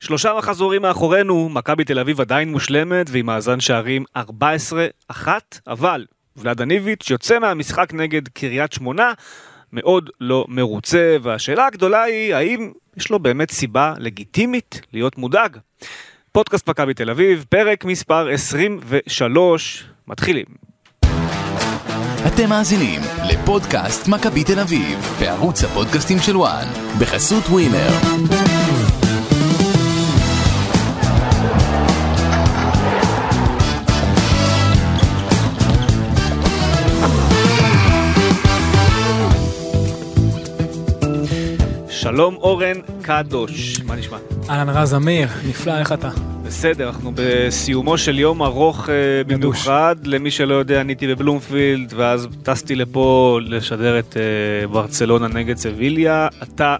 [0.00, 4.04] שלושה מחזורים מאחורינו, מכבי תל אביב עדיין מושלמת ועם מאזן שערים
[5.10, 5.26] 14-1,
[5.66, 9.12] אבל ולאדן איביץ' יוצא מהמשחק נגד קריית שמונה,
[9.72, 15.56] מאוד לא מרוצה, והשאלה הגדולה היא האם יש לו באמת סיבה לגיטימית להיות מודאג.
[16.32, 20.46] פודקאסט מכבי תל אביב, פרק מספר 23, מתחילים.
[22.26, 23.00] אתם מאזינים
[23.30, 26.66] לפודקאסט מכבי תל אביב, בערוץ הפודקאסטים של וואן,
[27.00, 27.88] בחסות ווינר.
[42.06, 44.16] שלום אורן קדוש, מה נשמע?
[44.48, 46.10] אהלן רז אמיר, נפלא, איך אתה?
[46.44, 48.94] בסדר, אנחנו בסיומו של יום ארוך אה,
[49.26, 56.28] במיוחד, למי שלא יודע, עניתי בבלומפילד, ואז טסתי לפה לשדר את אה, ברצלונה נגד סביליה.
[56.42, 56.76] אתה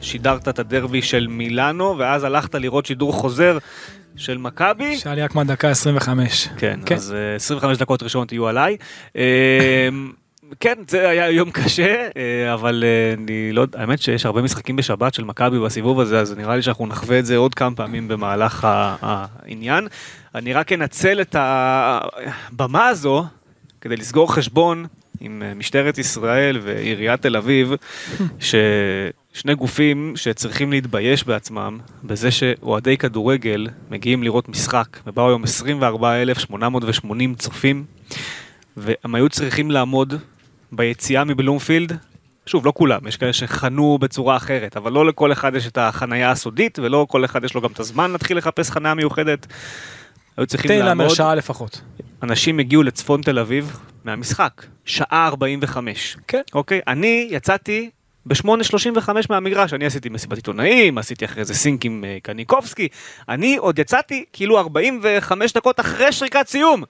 [0.00, 3.58] שידרת את הדרבי של מילאנו, ואז הלכת לראות שידור חוזר
[4.16, 4.96] של מכבי.
[4.96, 6.48] שאלי אקמן דקה 25.
[6.58, 6.94] כן, כן.
[6.94, 8.76] אז אה, 25 דקות ראשונות יהיו עליי.
[10.60, 15.14] כן, זה היה יום קשה, אה, אבל אה, אני לא האמת שיש הרבה משחקים בשבת
[15.14, 18.68] של מכבי בסיבוב הזה, אז נראה לי שאנחנו נחווה את זה עוד כמה פעמים במהלך
[18.70, 19.88] העניין.
[20.34, 23.24] אני רק אנצל את הבמה הזו
[23.80, 24.86] כדי לסגור חשבון
[25.20, 27.72] עם אה, משטרת ישראל ועיריית תל אביב,
[29.34, 37.84] ששני גופים שצריכים להתבייש בעצמם בזה שאוהדי כדורגל מגיעים לראות משחק, ובאו היום 24,880 צופים.
[38.76, 40.14] והם היו צריכים לעמוד
[40.72, 41.96] ביציאה מבלומפילד.
[42.46, 46.30] שוב, לא כולם, יש כאלה שחנו בצורה אחרת, אבל לא לכל אחד יש את החנייה
[46.30, 49.46] הסודית, ולא כל אחד יש לו גם את הזמן להתחיל לחפש חניה מיוחדת.
[50.36, 51.80] היו צריכים תן לעמוד, להמר שעה לפחות.
[52.22, 56.16] אנשים הגיעו לצפון תל אביב מהמשחק, שעה 45.
[56.28, 56.40] כן.
[56.54, 56.80] אוקיי?
[56.88, 57.90] אני יצאתי
[58.26, 62.88] ב-8.35 מהמגרש, אני עשיתי מסיבת עיתונאים, עשיתי אחרי זה סינק עם אה, קניקובסקי,
[63.28, 66.82] אני עוד יצאתי כאילו 45 דקות אחרי שריקת סיום.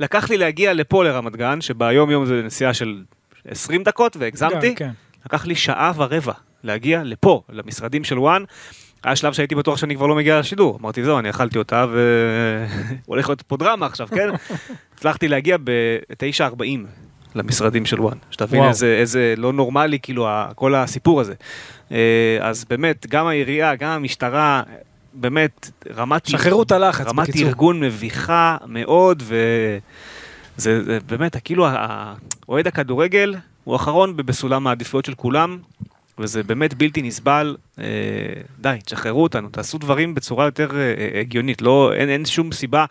[0.00, 3.02] לקח לי להגיע לפה לרמת גן, שביום יום זה נסיעה של
[3.48, 4.68] 20 דקות, והגזמתי.
[4.68, 4.90] גם, כן.
[5.26, 6.32] לקח לי שעה ורבע
[6.64, 8.44] להגיע לפה, למשרדים של וואן.
[9.04, 10.78] היה שלב שהייתי בטוח שאני כבר לא מגיע לשידור.
[10.80, 11.86] אמרתי, זהו, אני אכלתי אותה
[13.06, 14.28] והולך להיות פה דרמה עכשיו, כן?
[14.94, 16.64] הצלחתי להגיע ב-9.40
[17.34, 18.18] למשרדים של וואן.
[18.30, 18.64] שתבין.
[18.64, 21.34] איזה, איזה לא נורמלי, כאילו, כל הסיפור הזה.
[21.92, 24.62] אה, אז באמת, גם העירייה, גם המשטרה,
[25.12, 26.26] באמת, רמת...
[26.26, 27.48] שחררו את הלחץ, רמת בקיצור.
[27.48, 29.78] ארגון מביכה מאוד, וזה
[30.56, 31.66] זה באמת, כאילו,
[32.48, 33.34] אוהד הכדורגל
[33.64, 35.58] הוא אחרון ב- בסולם העדיפויות של כולם,
[36.18, 37.56] וזה באמת בלתי נסבל.
[37.78, 37.84] אה,
[38.60, 41.62] די, תשחררו אותנו, תעשו דברים בצורה יותר אה, אה, הגיונית.
[41.62, 42.84] לא, אין, אין שום סיבה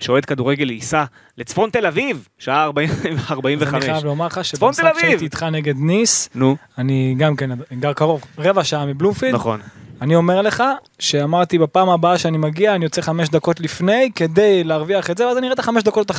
[0.00, 1.04] שאוהד כדורגל ייסע
[1.38, 3.74] לצפון תל אביב, שעה 40, אז 45.
[3.84, 4.92] אני חייב לומר לך שבמשחק.
[5.00, 7.50] שהייתי איתך נגד ניס, נו, אני גם כן
[7.80, 9.34] גר קרוב, רבע שעה מבלומפילד.
[9.34, 9.60] נכון.
[10.02, 10.62] אני אומר לך
[10.98, 15.38] שאמרתי בפעם הבאה שאני מגיע אני יוצא חמש דקות לפני כדי להרוויח את זה ואז
[15.38, 16.10] אני אראה את החמש דקות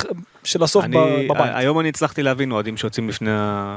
[0.43, 1.51] של הסוף אני, בבית.
[1.53, 3.31] היום אני הצלחתי להבין אוהדים שיוצאים לפני.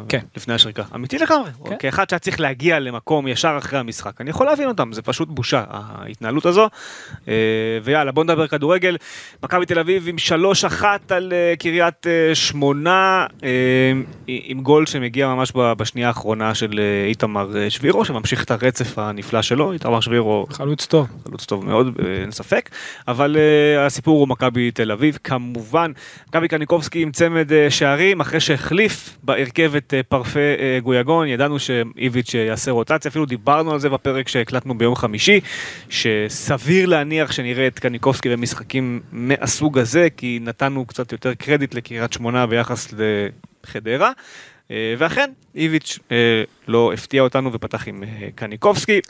[0.08, 0.18] כן.
[0.36, 0.82] לפני השריקה.
[0.94, 1.50] אמיתי לגמרי.
[1.64, 1.76] כן.
[1.78, 4.20] כאחד שהיה צריך להגיע למקום ישר אחרי המשחק.
[4.20, 6.68] אני יכול להבין אותם, זה פשוט בושה, ההתנהלות הזו.
[7.28, 7.34] אה,
[7.84, 8.96] ויאללה, בוא נדבר כדורגל.
[9.42, 10.16] מכבי תל אביב עם
[10.80, 13.92] 3-1 על אה, קריית אה, שמונה, אה,
[14.26, 19.42] עם גול שמגיע ממש בשנייה האחרונה של אה, איתמר אה, שבירו, שממשיך את הרצף הנפלא
[19.42, 19.72] שלו.
[19.72, 21.06] איתמר שבירו חלוץ טוב.
[21.24, 22.70] חלוץ טוב מאוד, אה, אין ספק,
[23.08, 25.92] אבל uh, הסיפור הוא מכבי תל אביב, כמובן.
[26.28, 31.58] מכבי קניקובסקי עם צמד uh, שערים, אחרי שהחליף בהרכב את uh, פרפה uh, גויגון, ידענו
[31.58, 35.40] שאיביץ' אה, יעשה רוטציה, אפילו דיברנו על זה בפרק שהקלטנו ביום חמישי,
[35.88, 42.46] שסביר להניח שנראה את קניקובסקי במשחקים מהסוג הזה, כי נתנו קצת יותר קרדיט לקריית שמונה
[42.46, 42.94] ביחס
[43.64, 44.12] לחדרה.
[44.70, 49.00] אה, ואכן, איביץ' אה, לא הפתיע אותנו ופתח עם אה, קניקובסקי.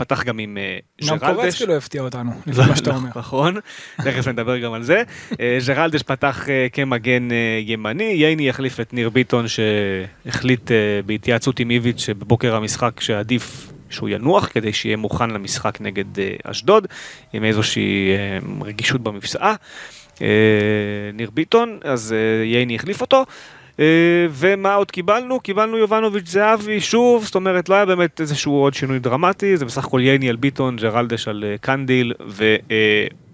[0.00, 0.78] פתח גם עם אה,
[1.08, 1.40] גם ג'רלדש.
[1.40, 3.10] קורצקי לא הפתיע אותנו, לפי מה שאתה אומר.
[3.20, 3.54] נכון,
[3.96, 5.02] תכף נדבר גם על זה.
[5.40, 7.28] אה, ג'רלדש פתח אה, כמגן
[7.60, 10.70] ימני, ייני יחליף את ניר ביטון שהחליט
[11.06, 16.04] בהתייעצות עם איביץ' שבבוקר המשחק שעדיף שהוא ינוח כדי שיהיה מוכן למשחק נגד
[16.44, 16.86] אשדוד,
[17.32, 18.10] עם איזושהי
[18.62, 19.54] רגישות במפסעה.
[21.14, 22.14] ניר ביטון, אז
[22.44, 23.24] ייני החליף אותו.
[23.80, 25.40] אה, ומה עוד קיבלנו?
[25.40, 29.84] קיבלנו יובנוביץ' זהבי שוב, זאת אומרת לא היה באמת איזשהו עוד שינוי דרמטי, זה בסך
[29.84, 32.12] הכל ייני על ביטון, ג'רלדש על אה, קנדיל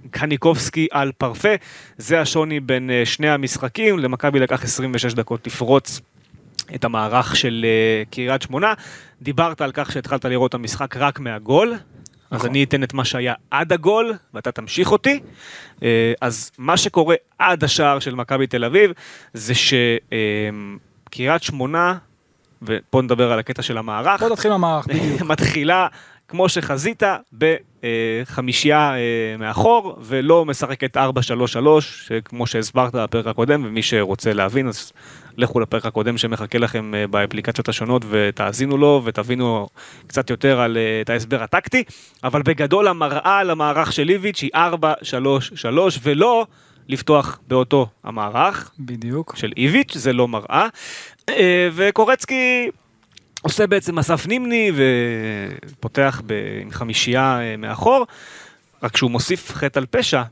[0.07, 1.55] וקניקובסקי על פרפה.
[1.99, 6.01] זה השוני בין אה, שני המשחקים, למכבי לקח 26 דקות לפרוץ
[6.75, 8.75] את המערך של אה, קריית שמונה.
[9.23, 11.75] דיברת על כך שהתחלת לראות את המשחק רק מהגול.
[12.31, 12.51] אז נכון.
[12.51, 15.21] אני אתן את מה שהיה עד הגול, ואתה תמשיך אותי.
[15.83, 18.91] אה, אז מה שקורה עד השער של מכבי תל אביב,
[19.35, 21.99] זה שקריית שמונה,
[22.63, 25.23] ופה נדבר על הקטע של המערך, בוא תתחיל מהמערך, בדיוק.
[25.23, 25.87] מתחילה
[26.29, 27.03] כמו שחזית,
[27.33, 31.01] בחמישייה אה, מאחור, ולא משחקת 4-3-3,
[32.25, 34.93] כמו שהסברת בפרק הקודם, ומי שרוצה להבין, אז
[35.37, 39.69] לכו לפרק הקודם שמחכה לכם אה, באפליקציות השונות ותאזינו לו ותבינו
[40.07, 41.85] קצת יותר על אה, את ההסבר הטקטי,
[42.25, 44.59] אבל בגדול המראה למערך של איביץ' היא 4-3-3
[46.03, 46.47] ולא
[46.89, 49.37] לפתוח באותו המערך בדיוק.
[49.37, 50.67] של איביץ', זה לא מראה.
[51.29, 52.71] אה, וקורצקי
[53.43, 54.73] עושה בעצם אסף נימני
[55.71, 56.23] ופותח
[56.63, 58.07] עם חמישייה מאחור,
[58.83, 60.23] רק שהוא מוסיף חטא על פשע,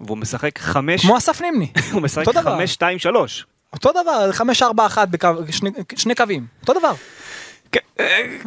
[0.00, 1.72] והוא משחק חמש, כמו אסף נימני.
[1.92, 2.24] הוא משחק.
[2.42, 3.46] חמש, שתיים, שלוש.
[3.72, 4.30] אותו דבר,
[4.62, 6.46] 5-4-1 בקו, שני, שני קווים.
[6.60, 6.92] אותו דבר.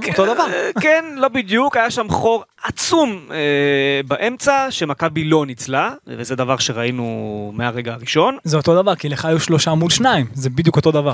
[0.08, 0.44] אותו דבר.
[0.54, 6.58] אה, כן, לא בדיוק, היה שם חור עצום אה, באמצע, שמכבי לא ניצלה, וזה דבר
[6.58, 8.38] שראינו מהרגע הראשון.
[8.44, 10.26] זה אותו דבר, כי לך היו שלושה מול שניים.
[10.34, 11.14] זה בדיוק אותו דבר.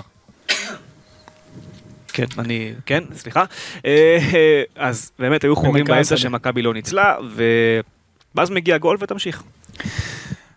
[2.07, 3.43] כן, אני, כן, סליחה.
[3.85, 6.17] אה, אז באמת היו חורים באמצע.
[6.17, 7.15] שמכבי לא ניצלה.
[8.35, 9.43] ואז מגיע גול ותמשיך.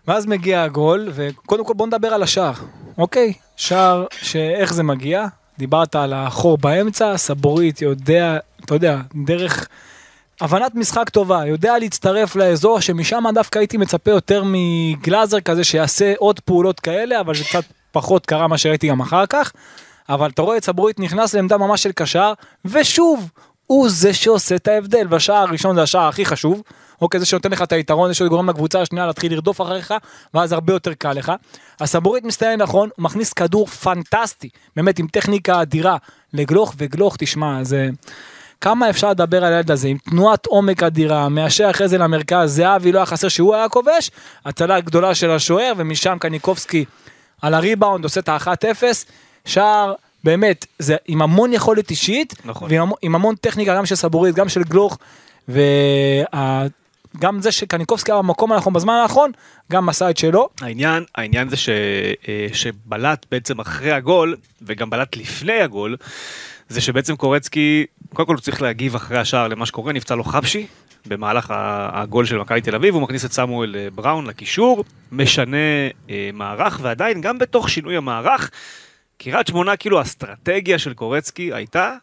[0.07, 2.53] ואז מגיע הגול, וקודם כל בוא נדבר על השער.
[2.99, 5.25] אוקיי, שער שאיך זה מגיע,
[5.57, 9.67] דיברת על החור באמצע, סבורית יודע, אתה יודע, דרך
[10.41, 16.39] הבנת משחק טובה, יודע להצטרף לאזור שמשם דווקא הייתי מצפה יותר מגלאזר כזה שיעשה עוד
[16.39, 19.51] פעולות כאלה, אבל זה קצת פחות קרה מה שראיתי גם אחר כך.
[20.09, 22.33] אבל אתה רואה את סבורית נכנס לעמדה ממש של קשר,
[22.65, 23.29] ושוב,
[23.69, 26.61] הוא זה שעושה את ההבדל, והשער הראשון זה השער הכי חשוב,
[27.01, 29.93] אוקיי, זה שנותן לך את היתרון, זה שגורם לקבוצה השנייה להתחיל לרדוף אחריך,
[30.33, 31.31] ואז הרבה יותר קל לך.
[31.79, 35.97] הסבורית מסתיים נכון, הוא מכניס כדור פנטסטי, באמת עם טכניקה אדירה,
[36.33, 37.89] לגלוך וגלוך, תשמע, זה...
[38.61, 42.91] כמה אפשר לדבר על הילד הזה, עם תנועת עומק אדירה, מאשר אחרי זה למרכז, זהבי
[42.91, 44.11] לא היה חסר שהוא היה כובש,
[44.45, 46.85] הצלה גדולה של השוער, ומשם קניקובסקי
[47.41, 48.83] על הריבאונד עושה את ה-1-0,
[49.45, 49.93] שער
[50.23, 52.69] באמת, זה עם המון יכולת אישית, נכון.
[52.71, 54.97] ועם המון, עם המון טכניקה גם של סבורית, גם של גלוך,
[55.47, 59.31] וגם זה שקניקובסקי היה במקום הנכון בזמן האחרון,
[59.71, 60.49] גם עשה את שלו.
[60.61, 61.69] העניין, העניין זה ש,
[62.27, 65.97] אה, שבלט בעצם אחרי הגול, וגם בלט לפני הגול,
[66.69, 70.67] זה שבעצם קורצקי, קודם כל הוא צריך להגיב אחרי השער למה שקורה, נפצע לו חבשי.
[71.05, 71.53] במהלך
[71.93, 75.57] הגול של מכבי תל אביב, הוא מכניס את סמואל אה, בראון לקישור, משנה
[76.09, 78.51] אה, מערך, ועדיין גם בתוך שינוי המערך,
[79.21, 81.93] קריית שמונה, כאילו האסטרטגיה של קורצקי הייתה,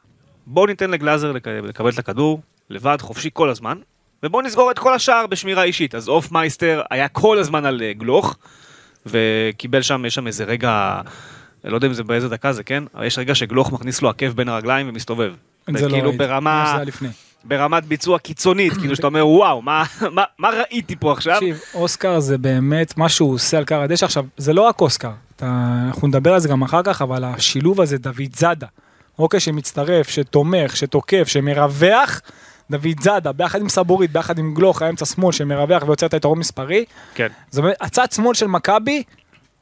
[0.46, 2.40] בואו ניתן לגלאזר לק- לקבל את הכדור
[2.70, 3.78] לבד, חופשי כל הזמן,
[4.22, 5.94] ובואו נסגור את כל השער בשמירה אישית.
[5.94, 8.36] אז אופמייסטר היה כל הזמן על אה, גלוך,
[9.06, 11.00] וקיבל שם, יש שם איזה רגע,
[11.64, 12.84] לא יודע אם זה באיזה דקה זה, כן?
[12.94, 15.32] אבל יש רגע שגלוך מכניס לו עקב בין הרגליים ומסתובב.
[15.76, 17.08] זה לא ראיתי, ברמה, זה היה לפני.
[17.44, 21.34] ברמת ביצוע קיצונית, כאילו שאתה אומר, וואו, מה, מה, מה ראיתי פה עכשיו?
[21.36, 24.06] תקשיב, אוסקר זה באמת מה שהוא עושה על קר הדשא.
[24.06, 27.80] עכשיו, זה לא רק אוסקר, אתה, אנחנו נדבר על זה גם אחר כך, אבל השילוב
[27.80, 28.66] הזה, דוד זאדה,
[29.18, 32.20] אוקיי, שמצטרף, שתומך, שתוקף, שמרווח,
[32.70, 36.84] דוד זאדה, ביחד עם סבורית, ביחד עם גלוך, האמצע שמאל, שמרווח ויוצר את היתרון מספרי,
[37.14, 39.02] כן, זה באמת, הצד שמאל של מכבי,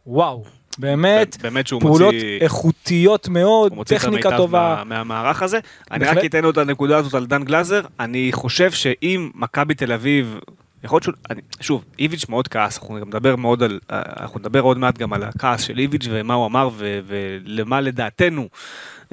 [0.06, 0.44] וואו,
[0.78, 2.38] באמת, באמת פעולות מוציא...
[2.40, 4.74] איכותיות מאוד, הוא מוציא את טכניקה המיטב טובה.
[4.78, 5.58] מה, מהמערך הזה.
[5.90, 6.04] אני.
[6.04, 7.80] רק אתן עוד את הנקודה הזאת על דן גלאזר.
[8.00, 10.38] אני חושב שאם מכבי תל אביב,
[10.84, 14.78] יכול להיות שהוא, שוב, איביץ' מאוד כעס, אנחנו גם נדבר מאוד על, אנחנו נדבר עוד
[14.78, 18.48] מעט גם על הכעס של איביץ' ומה הוא אמר ו, ולמה לדעתנו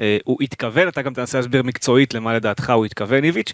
[0.00, 3.52] אה, הוא התכוון, אתה גם תנסה להסביר מקצועית למה לדעתך הוא התכוון איביץ'.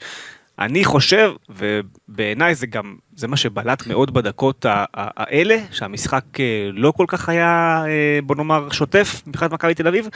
[0.58, 7.04] אני חושב, ובעיניי זה גם, זה מה שבלט מאוד בדקות האלה, שהמשחק אה, לא כל
[7.08, 10.08] כך היה, אה, בוא נאמר, שוטף מבחינת מכבי תל אביב,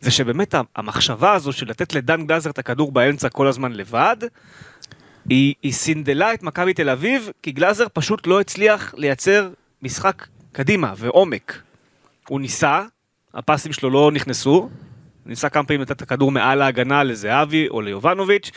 [0.00, 4.16] זה שבאמת המחשבה הזו של לתת לדן גלזר את הכדור באמצע כל הזמן לבד,
[5.30, 9.50] היא, היא סינדלה את מכבי תל אביב, כי גלאזר פשוט לא הצליח לייצר
[9.82, 11.62] משחק קדימה ועומק.
[12.28, 12.82] הוא ניסה,
[13.34, 14.68] הפסים שלו לא נכנסו,
[15.26, 18.50] ניסה כמה פעמים לתת את הכדור מעל ההגנה לזהבי או ליובנוביץ',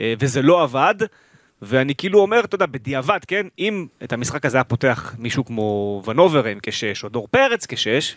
[0.00, 0.94] אה, וזה לא עבד.
[1.62, 6.02] ואני כאילו אומר, אתה יודע, בדיעבד, כן, אם את המשחק הזה היה פותח מישהו כמו
[6.06, 8.16] ונוברן כשש, או דור פרץ כשש,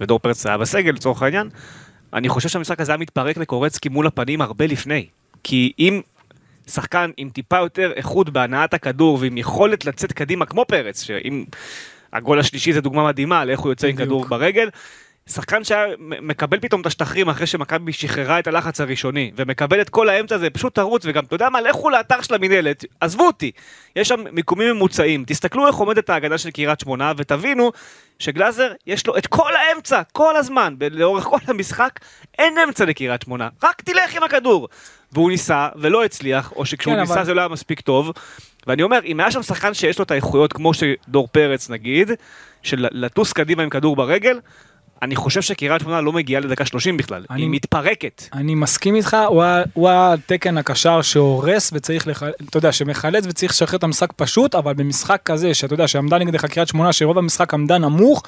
[0.00, 1.48] ודור פרץ היה בסגל לצורך העניין,
[2.12, 5.06] אני חושב שהמשחק הזה היה מתפרק לקורצקי מול הפנים הרבה לפני.
[5.42, 6.00] כי אם
[6.66, 11.44] שחקן עם טיפה יותר איכות בהנעת הכדור ועם יכולת לצאת קדימה כמו פרץ, שאם
[12.12, 13.96] הגול השלישי זה דוגמה מדהימה על איך הוא יוצא עם.
[13.96, 14.68] כדור ברגל,
[15.26, 20.08] שחקן שהיה מקבל פתאום את השטחים אחרי שמכבי שחררה את הלחץ הראשוני, ומקבל את כל
[20.08, 23.50] האמצע הזה, פשוט תרוץ, וגם, אתה יודע מה, לכו לאתר של המינהלת, עזבו אותי,
[23.96, 27.72] יש שם מיקומים ממוצעים, תסתכלו איך עומדת ההגנה של קריית שמונה, ותבינו
[28.18, 32.00] שגלאזר, יש לו את כל האמצע, כל הזמן, לאורך כל המשחק,
[32.38, 34.68] אין אמצע לקריית שמונה, רק תלך עם הכדור.
[35.12, 38.12] והוא ניסה, ולא הצליח, או שכשהוא כן, ניסה אבל- זה לא היה מספיק טוב,
[38.66, 42.10] ואני אומר, אם היה שם שחקן שיש לו את האיכויות, כמו שדור פרץ נגיד,
[42.62, 44.38] של לטוס קדימה עם כדור ברגל,
[45.02, 48.22] אני חושב שקריית שמונה לא מגיעה לדקה 30 בכלל, אני- היא מתפרקת.
[48.32, 49.44] אני מסכים איתך, הוא
[49.74, 52.22] הוא התקן הקשר שהורס וצריך, לח...
[52.48, 56.44] אתה יודע, שמחלץ וצריך לשחרר את המשחק פשוט, אבל במשחק כזה, שאתה יודע, שעמדה נגדך
[56.44, 58.22] קריית שמונה, שרוב המשחק עמדה נמוך,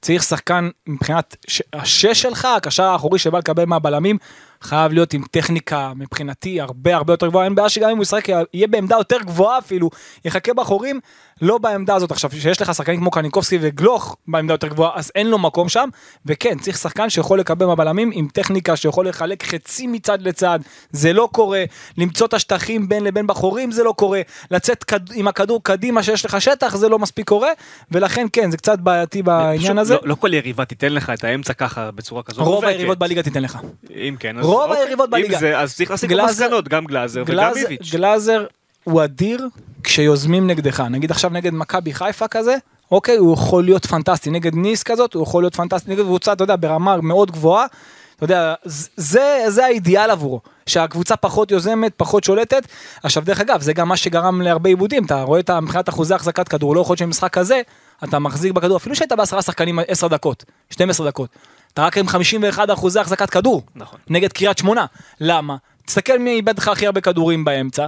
[0.00, 1.62] צריך שחקן מבחינת ש...
[1.72, 4.18] השש שלך, הקשר האחורי שבא לקבל מהבלמים,
[4.62, 8.28] חייב להיות עם טכניקה מבחינתי הרבה הרבה יותר גבוהה, אין בעיה שגם אם הוא ישחק
[8.54, 9.90] יהיה בעמדה יותר גבוהה אפילו,
[10.24, 11.00] יחכה באחורים,
[11.42, 15.30] לא בעמדה הזאת עכשיו, שיש לך שחקנים כמו קניקובסקי וגלוך בעמדה יותר גבוהה, אז אין
[15.30, 15.88] לו מקום שם,
[16.26, 20.58] וכן, צריך שחקן שיכול לקבל מהבלמים עם טכניקה שיכול לחלק חצי מצד לצד,
[20.90, 21.64] זה לא קורה,
[21.98, 25.00] למצוא את השטחים בין לבין בחורים זה לא קורה, לצאת כד...
[25.14, 27.50] עם הכדור קדימה שיש לך שטח זה לא מספיק קורה,
[27.90, 29.94] ולכן כן, זה קצת בעייתי בעניין הזה.
[29.94, 32.44] לא, לא כל יריבה תיתן לך את האמצע ככה בצורה כזו.
[32.44, 32.76] רוב מובהקת.
[32.76, 33.58] היריבות בליגה תיתן לך.
[33.90, 34.84] אם כן, אז רוב אוקיי.
[34.84, 35.34] היריבות בליגה.
[35.34, 37.92] אם זה, אז צריך להסיק מסקנות, גם גלאזר וגם איביץ'.
[37.92, 38.46] גלאזר
[38.84, 39.48] הוא אדיר
[39.84, 42.56] כשיוזמים נגדך, נגיד עכשיו נגד מכבי חיפה כזה,
[42.92, 46.44] אוקיי, הוא יכול להיות פנטסטי, נגד ניס כזאת, הוא יכול להיות פנטסטי, נגד קבוצה, אתה
[46.44, 47.66] יודע, ברמה מאוד גבוהה,
[48.16, 48.54] אתה יודע,
[48.96, 52.66] זה, זה האידיאל עבורו, שהקבוצה פחות יוזמת, פחות שולטת.
[53.02, 56.48] עכשיו, דרך אגב, זה גם מה שגרם להרבה עיבודים, אתה רואה את מבחינת אחוזי החזקת
[56.48, 57.60] כדור, לא יכול להיות שבמשחק כזה,
[58.04, 61.30] אתה מחזיק בכדור, אפילו שהיית בעשרה שחקנים 10 דקות, 12 דקות,
[61.74, 63.98] אתה רק עם 51 אחוזי החזקת כדור, נכון.
[64.10, 64.86] נגד קריית שמונה,
[65.20, 65.56] למה?
[65.86, 67.86] תסתכל מי איבד לך הכי הרבה כדורים באמצע,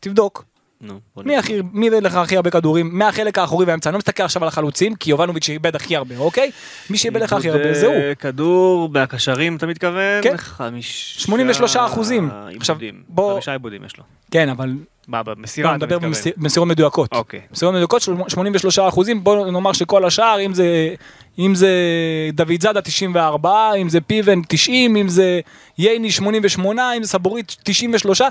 [0.00, 0.44] תבדוק.
[0.80, 1.36] נו, מי.
[1.36, 4.48] הכי, מי איבד לך הכי הרבה כדורים מהחלק האחורי והאמצע, אני לא מסתכל עכשיו על
[4.48, 6.50] החלוצים, כי יובנוביץ' איבד הכי הרבה, אוקיי?
[6.90, 7.94] מי שאיבד לך הכי הרבה זה הוא.
[7.94, 10.22] אה, כדור מהקשרים אתה מתכוון?
[10.22, 10.36] כן.
[10.36, 11.20] חמישה...
[11.20, 12.30] 83 אחוזים.
[12.56, 12.76] עכשיו.
[13.08, 14.04] בוא- חמישה עיבודים יש לו.
[14.30, 14.74] כן, אבל
[15.08, 15.86] מה, במסירה לא?
[15.86, 17.12] במסיר- במסירות מדויקות.
[17.12, 17.40] אוקיי.
[17.52, 20.94] מסירות מדויקות של 83 אחוזים, בוא נאמר שכל השאר, אם זה,
[21.38, 21.70] אם זה
[22.32, 25.40] דוד זאדה 94, אם זה פיבן 90, אם זה
[25.78, 28.22] ייני 88, אם זה סבורית 93,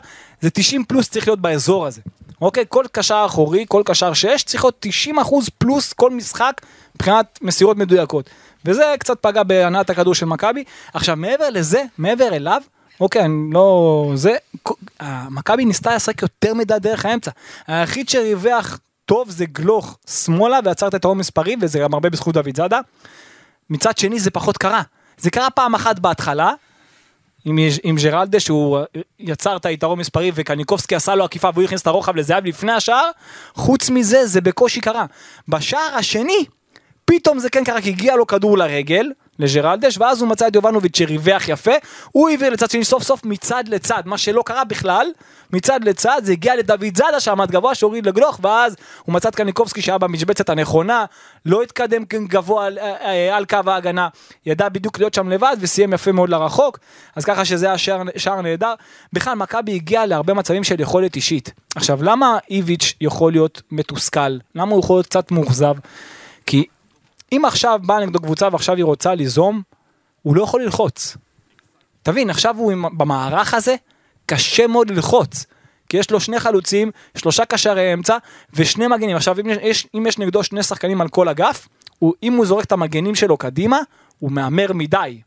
[0.41, 2.01] זה 90 פלוס צריך להיות באזור הזה.
[2.41, 2.63] אוקיי?
[2.70, 6.62] כל קשר אחורי, כל קשר 6, צריך להיות 90 אחוז פלוס כל משחק
[6.96, 8.29] מבחינת מסירות מדויקות.
[8.65, 10.63] וזה קצת פגע בהנעת הכדור של מכבי.
[10.94, 12.62] עכשיו, מעבר לזה, מעבר אליו,
[12.99, 14.11] אוקיי, אני לא...
[14.15, 14.35] זה...
[15.01, 17.31] אה, מכבי ניסתה לשחק יותר מדי דרך האמצע.
[17.67, 22.57] היחיד שריווח טוב זה גלוך שמאלה ועצר את היתרון מספרי, וזה גם הרבה בזכות דוד
[22.57, 22.79] זאדה.
[23.69, 24.81] מצד שני זה פחות קרה.
[25.17, 26.53] זה קרה פעם אחת בהתחלה,
[27.45, 28.79] עם, עם ג'רלדה שהוא
[29.19, 33.09] יצר את היתרון מספרי וקניקובסקי עשה לו עקיפה והוא הכניס את הרוחב לזהב לפני השער,
[33.53, 35.05] חוץ מזה זה בקושי קרה.
[35.47, 36.45] בשער השני,
[37.05, 40.98] פתאום זה כן קרה כי הגיע לו כדור לרגל, לג'רלדש, ואז הוא מצא את יובנוביץ'
[40.98, 41.72] שריווח יפה,
[42.12, 45.08] הוא העביר לצד שני סוף סוף מצד לצד, מה שלא קרה בכלל,
[45.54, 49.82] מצד לצד זה הגיע לדוד זאדה שעמד גבוה שהוריד לגלוך, ואז הוא מצא את קניקובסקי
[49.82, 51.06] שהיה במשבצת הנכונה,
[51.46, 54.08] לא התקדם כאן גבוה על, אה, אה, על קו ההגנה,
[54.46, 56.80] ידע בדיוק להיות שם לבד וסיים יפה מאוד לרחוק,
[57.15, 58.74] אז ככה שזה היה שער, שער נהדר.
[59.13, 61.54] בכלל מכבי הגיעה להרבה מצבים של יכולת אישית.
[61.75, 64.38] עכשיו למה איביץ' יכול להיות מתוסכל?
[64.56, 65.75] למה הוא יכול להיות קצת מאוכזב?
[66.46, 66.65] כי
[67.38, 69.62] אם עכשיו באה נגדו קבוצה ועכשיו היא רוצה ליזום,
[70.22, 71.18] הוא לא יכול ללחוץ.
[72.04, 73.75] תבין, עכשיו הוא עם, במערך הזה,
[74.25, 75.46] קשה מאוד ללחוץ.
[75.89, 78.18] כי יש לו שני חלוצים, שלושה קשרי אמצע
[78.54, 79.15] ושני מגנים.
[79.15, 81.68] עכשיו, אם יש, אם יש נגדו שני שחקנים על כל אגף,
[82.00, 83.80] הוא, אם הוא זורק את המגנים שלו קדימה,
[84.20, 85.22] הוא מהמר מדי.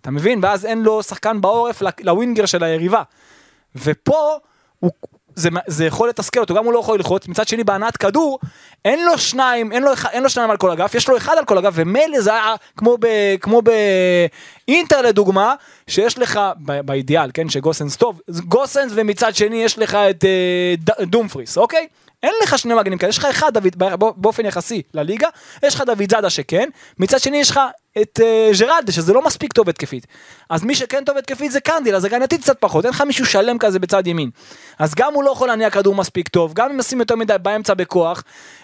[0.00, 0.40] אתה מבין?
[0.42, 3.02] ואז אין לו שחקן בעורף לווינגר של היריבה.
[3.76, 4.36] ופה
[4.78, 4.90] הוא,
[5.36, 8.38] זה, זה יכול לתסכל אותו, גם הוא לא יכול ללחוץ, מצד שני בהנעת כדור,
[8.84, 11.44] אין לו שניים, אין לו, אין לו שניים על כל אגף, יש לו אחד על
[11.44, 13.06] כל אגף, ומילא זה היה כמו, ב,
[14.68, 15.54] באינטר לדוגמה,
[15.86, 20.90] שיש לך, ב, באידיאל, כן, שגוסנס טוב, גוסנס ומצד שני יש לך את אה, ד,
[21.02, 21.86] דומפריס, אוקיי?
[22.22, 25.28] אין לך שני מגנים כאלה, יש לך אחד דוד, בא- באופן יחסי לליגה,
[25.62, 27.60] יש לך דוידזאדה שכן, מצד שני יש לך
[28.02, 30.06] את אה, ג'רלדס שזה לא מספיק טוב התקפית.
[30.50, 33.58] אז מי שכן טוב התקפית זה קנדיל, אז הגנתית קצת פחות, אין לך מישהו שלם
[33.58, 34.30] כזה בצד ימין.
[34.78, 37.74] אז גם הוא לא יכול להניע כדור מספיק טוב, גם אם ישים יותר מדי באמצע
[37.74, 38.22] בכוח,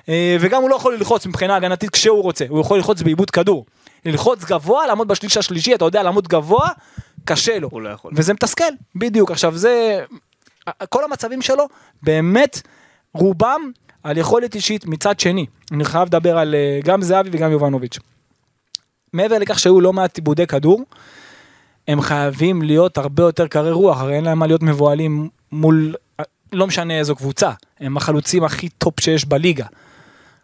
[0.08, 3.66] אה, וגם הוא לא יכול ללחוץ מבחינה הגנתית כשהוא רוצה, הוא יכול ללחוץ באיבוד כדור.
[4.04, 6.68] ללחוץ גבוה, לעמוד בשליש השלישי, אתה יודע, לעמוד גבוה,
[7.24, 7.68] קשה לו.
[7.72, 8.12] הוא לא יכול.
[8.16, 9.30] וזה מתסכל, בדיוק.
[9.30, 10.04] עכשיו זה,
[10.88, 11.68] כל המצבים שלו,
[12.02, 12.60] באמת,
[13.18, 13.70] רובם
[14.02, 15.46] על יכולת אישית מצד שני.
[15.72, 17.98] אני חייב לדבר על אה, גם זהבי וגם יובנוביץ'.
[19.12, 20.82] מעבר לכך שהיו לא מעט איבודי כדור,
[21.88, 25.94] הם חייבים להיות הרבה יותר קרי רוח, הרי אין להם מה להיות מבוהלים מול,
[26.52, 29.66] לא משנה איזו קבוצה, הם החלוצים הכי טופ שיש בליגה.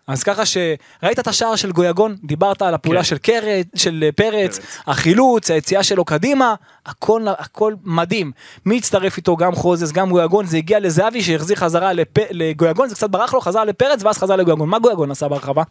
[0.06, 3.04] אז ככה שראית את השער של גויגון, דיברת על הפעולה כן.
[3.04, 4.66] של, קרת, של פרץ, פרץ.
[4.86, 6.54] החילוץ, היציאה שלו קדימה,
[6.86, 8.32] הכל, הכל מדהים.
[8.66, 12.08] מי הצטרף איתו, גם חוזז, גם גויגון, זה הגיע לזהבי שהחזיר חזרה לפ...
[12.30, 14.68] לגויגון, זה קצת ברח לו, חזר לפרץ ואז חזר לגויגון.
[14.68, 15.62] מה גויגון עשה בהרחבה?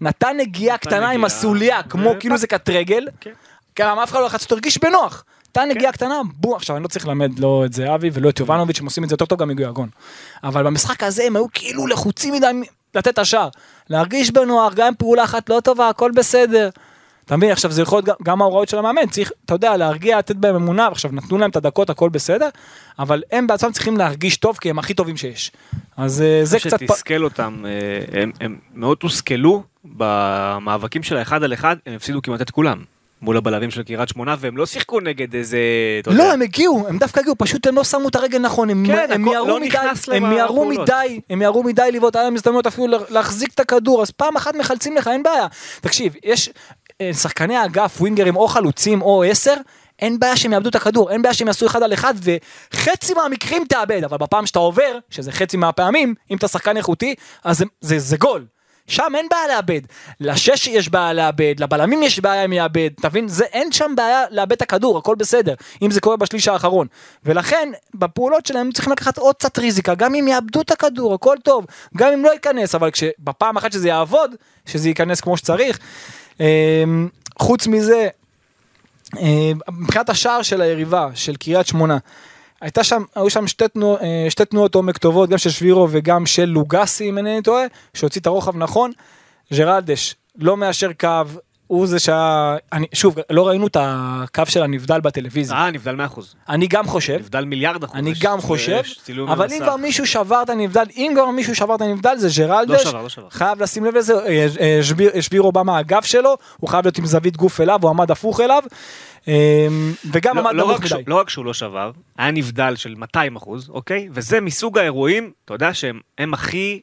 [0.00, 3.30] נתן נגיעה קטנה עם נגיעה, הסוליה, כמו ו- כאילו זה קט רגל, כן.
[3.78, 5.24] גם אף אחד לא לחץ אותו, הרגיש בנוח.
[5.50, 8.80] נתן נגיעה קטנה, בום, עכשיו אני לא צריך ללמד לא את זהבי ולא את יובנוביץ',
[8.80, 9.88] הם עושים את זה יותר טוב גם מגויגון.
[10.44, 12.46] אבל במשחק הזה הם היו כאילו לחוצים מדי
[12.94, 13.48] לתת את השער.
[13.90, 16.68] להרגיש בנוח, גם אם פעולה אחת לא טובה, הכל בסדר.
[17.24, 20.36] אתה מבין, עכשיו זה יכול להיות גם- ההוראות של המאמן, צריך, אתה יודע, להרגיע, לתת
[20.36, 22.48] בהם אמונה, עכשיו נתנו להם את הדקות, הכל בסדר,
[22.98, 25.52] אבל הם בעצמם צריכים להרגיש טוב, כי הם הכי טובים שיש.
[25.96, 26.74] אז אה, זה קצת...
[26.82, 32.22] פ- שתסכל אותם, אה, הם, הם מאוד הושכלו במאבקים של האחד על אחד, הם הפסידו
[32.22, 32.84] כמעט את כולם.
[33.22, 35.58] מול הבלמים של קריית שמונה, והם לא שיחקו נגד איזה,
[36.02, 38.70] אתה יודע, לא, הם הגיעו, הם דווקא הגיעו, פשוט הם לא שמו את הרגל נכון,
[38.70, 39.76] הם, כן, הם מיהרו לא מדי,
[40.12, 40.64] הם מיהרו.
[40.64, 44.36] מדי, הם מיהרו מדי לבעוט, היה להם הזדמנות אפילו לה- להחזיק את הכדור, אז פעם
[44.36, 45.46] אחת מחלצים לך, אין בעיה.
[45.80, 46.50] תקשיב, יש
[47.00, 49.54] אה, שחקני האגף, ווינגרים או חלוצים או עשר,
[49.98, 52.14] אין בעיה שהם יאבדו את הכדור, אין בעיה שהם יעשו אחד על אחד,
[52.74, 57.58] וחצי מהמקרים תאבד, אבל בפעם שאתה עובר, שזה חצי מהפעמים, אם אתה שחקן איכותי, אז
[57.58, 58.44] זה, זה, זה גול.
[58.88, 59.80] שם אין בעיה לאבד,
[60.20, 64.52] לשש יש בעיה לאבד, לבלמים יש בעיה אם יאבד, תבין, זה, אין שם בעיה לאבד
[64.52, 66.86] את הכדור, הכל בסדר, אם זה קורה בשליש האחרון.
[67.24, 71.36] ולכן, בפעולות שלהם הם צריכים לקחת עוד קצת ריזיקה, גם אם יאבדו את הכדור, הכל
[71.44, 71.66] טוב,
[71.96, 74.34] גם אם לא ייכנס, אבל כשבפעם אחת שזה יעבוד,
[74.66, 75.78] שזה ייכנס כמו שצריך.
[76.40, 78.08] אמ, חוץ מזה,
[79.16, 81.98] אה, מבחינת השער של היריבה, של קריית שמונה,
[82.60, 86.26] הייתה שם, היו שם שתי, תנוע, אה, שתי תנועות עומק טובות, גם של שבירו וגם
[86.26, 88.90] של לוגסי, אם אינני טועה, שהוציא את הרוחב נכון.
[89.54, 91.08] ג'רלדש לא מאשר קו,
[91.66, 95.56] הוא זה שהיה, אני, שוב, לא ראינו את הקו של הנבדל בטלוויזיה.
[95.56, 96.20] אה, נבדל 100%.
[96.48, 97.96] אני גם חושב, נבדל מיליארד אחוז.
[97.96, 98.80] אני גם חושב,
[99.28, 99.58] אבל אם.
[99.62, 103.02] כבר מישהו שבר את הנבדל, אם כבר מישהו שבר את הנבדל זה לא ג'רלדש, שבר,
[103.02, 103.30] לא שבר.
[103.30, 104.14] חייב לשים לב לזה,
[104.82, 108.40] שביר- שבירו בא מהאגף שלו, הוא חייב להיות עם זווית גוף אליו, הוא עמד הפוך
[108.40, 108.62] אליו,
[110.10, 111.02] וגם לא, עמד לא, נמוך מדי.
[111.06, 114.08] לא רק שהוא לא שבר, היה נבדל של 200 אחוז, אוקיי?
[114.12, 116.80] וזה מסוג האירועים, אתה יודע שהם הם הכי,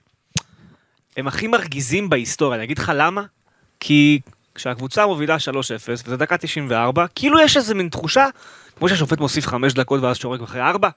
[1.17, 2.57] הם הכי מרגיזים בהיסטוריה.
[2.57, 3.23] אני אגיד לך למה?
[3.79, 4.19] כי
[4.55, 5.39] כשהקבוצה מובילה 3-0,
[5.89, 8.25] וזה דקה 94, כאילו יש איזה מין תחושה,
[8.77, 10.89] כמו שהשופט מוסיף 5 דקות ואז שורק אחרי 4,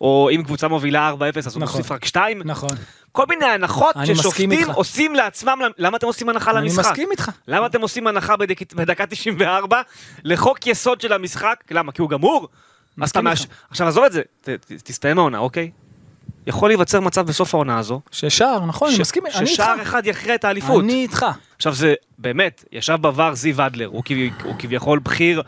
[0.00, 1.76] או אם קבוצה מובילה 4-0 אז הוא נכון.
[1.78, 2.68] מוסיף רק 2, נכון,
[3.12, 4.70] כל מיני הנחות אני ששופטים.
[4.70, 6.78] עושים לעצמם, למה אתם עושים הנחה אני למשחק?
[6.90, 7.30] מסכים איתך.
[7.48, 8.74] למה אתם עושים הנחה בדק...
[8.74, 9.80] בדקה 94
[10.24, 11.64] לחוק יסוד של המשחק?
[11.70, 11.92] למה?
[11.92, 12.48] כי הוא גמור?
[13.02, 13.46] אז אתה מאש...
[13.70, 15.70] עכשיו עזוב את זה, ת, ת, תסתיים העונה, אוקיי?
[16.46, 19.50] יכול להיווצר מצב בסוף העונה הזו, ששער, נכון, אני ש- מסכים, אני איתך.
[19.52, 20.84] ששער אחד יכריע את האליפות.
[20.84, 21.26] אני איתך.
[21.56, 24.14] עכשיו זה, באמת, ישב בעבר זיו אדלר, הוא, כב...
[24.44, 25.42] הוא כביכול בכיר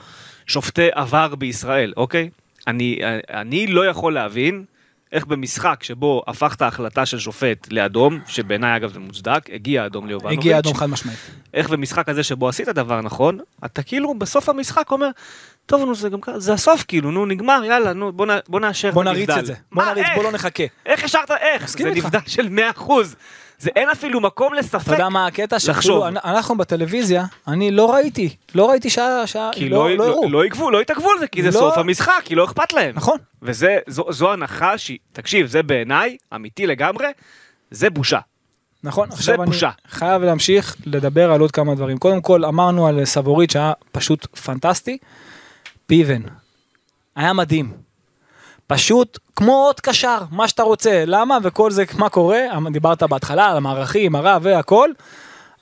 [0.47, 2.31] שופטי עבר בישראל, אוקיי?
[2.69, 2.99] אני,
[3.31, 4.65] אני לא יכול להבין
[5.13, 10.39] איך במשחק שבו הפכת החלטה של שופט לאדום, שבעיניי אגב זה מוצדק, הגיע אדום ליובנוביץ',
[10.39, 11.19] הגיע אדום חד משמעית.
[11.55, 15.09] איך במשחק הזה שבו עשית דבר נכון, אתה כאילו בסוף המשחק אומר,
[15.67, 18.61] טוב נו זה גם ככה, זה הסוף כאילו, נו נגמר, יאללה, נו בוא, נ, בוא
[18.61, 20.07] נאשר בוא נריץ הנבדל." את זה, בוא נריץ?
[20.15, 20.65] בוא לא נחכה.
[20.87, 21.69] איך השארת, איך?
[21.69, 21.91] זה.
[21.91, 22.91] נבדל של 100%.
[23.59, 24.83] זה אין אפילו מקום לספק.
[24.87, 25.57] אתה יודע מה הקטע?
[25.68, 26.05] לחשוב.
[26.05, 30.31] אנחנו בטלוויזיה, אני לא ראיתי, לא ראיתי שעה, שעה, כי לא לא, לא לא.
[30.31, 32.94] לא יגבו, לא יתעכבו על זה, כי זה לא- סוף המשחק, כי לא אכפת להם.
[32.94, 33.18] נכון.
[33.42, 37.07] וזה, זו, זו הנחה שהיא, תקשיב, זה בעיניי, אמיתי לגמרי,
[37.71, 38.18] זה בושה.
[38.85, 39.71] נכון, עכשיו אני בושה.
[39.88, 41.99] חייב להמשיך לדבר על עוד כמה דברים.
[41.99, 44.99] קודם כל אמרנו על סבורית שהיה פשוט פנטסטי.
[45.87, 46.23] פיבן,
[47.16, 47.73] היה מדהים.
[48.69, 51.05] פשוט כמו עוד קשר, מה שאתה רוצה.
[51.07, 51.39] למה?
[51.43, 52.41] וכל זה, מה קורה?
[52.73, 54.91] דיברת בהתחלה על המערכים, הרע והכל.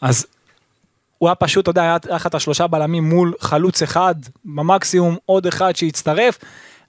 [0.01, 0.27] אז
[1.19, 4.15] הוא היה פשוט, אתה יודע, היה תחת השלושה בלמים מול חלוץ אחד,
[4.45, 6.39] במקסימום עוד אחד שהצטרף.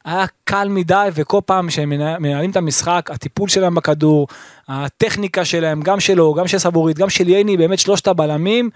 [0.06, 4.28] היה קל מדי, וכל פעם שהם מנהל- מנהלים את המשחק, הטיפול שלהם בכדור,
[4.68, 8.70] הטכניקה שלהם, גם שלו, גם של סבורית, גם של ייני, באמת שלושת הבלמים,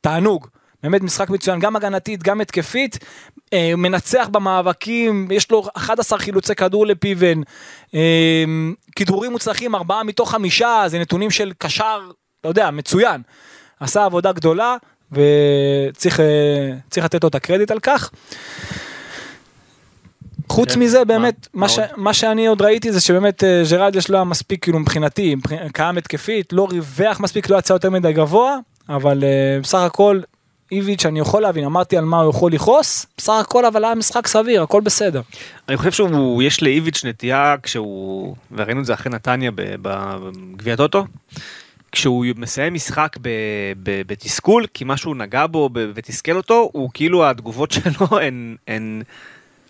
[0.00, 0.46] תענוג.
[0.82, 2.98] באמת משחק מצוין, גם הגנתית, גם התקפית,
[3.76, 7.40] מנצח במאבקים, יש לו 11 חילוצי כדור לפיבן,
[7.94, 8.44] אה,
[8.96, 12.00] כידורים מוצלחים, ארבעה מתוך חמישה, זה נתונים של קשר,
[12.40, 13.22] אתה יודע, מצוין.
[13.80, 14.76] עשה עבודה גדולה,
[15.12, 16.72] וצריך אה,
[17.04, 18.10] לתת לו את הקרדיט על כך.
[20.48, 21.78] חוץ כן, מזה באמת, מה מה, ש?
[21.96, 25.98] מה שאני עוד ראיתי זה שבאמת אה, ג'רלד יש לו מספיק כאילו מבחינתי, מבח- קיים
[25.98, 28.56] התקפית, לא ריווח מספיק, לא יצא יותר מדי גבוה,
[28.88, 30.20] אבל אה, בסך הכל
[30.72, 34.26] איביץ' אני יכול להבין, אמרתי על מה הוא יכול לכעוס, בסך הכל אבל היה משחק
[34.26, 35.20] סביר, הכל בסדר.
[35.68, 41.04] אני חושב שהוא, יש לאיביץ' נטייה כשהוא, וראינו את זה אחרי נתניה בגביע טוטו,
[41.92, 43.16] כשהוא מסיים משחק
[43.82, 49.02] בתסכול, כי משהו נגע בו ותסכל אותו, הוא כאילו התגובות שלו הן, הן,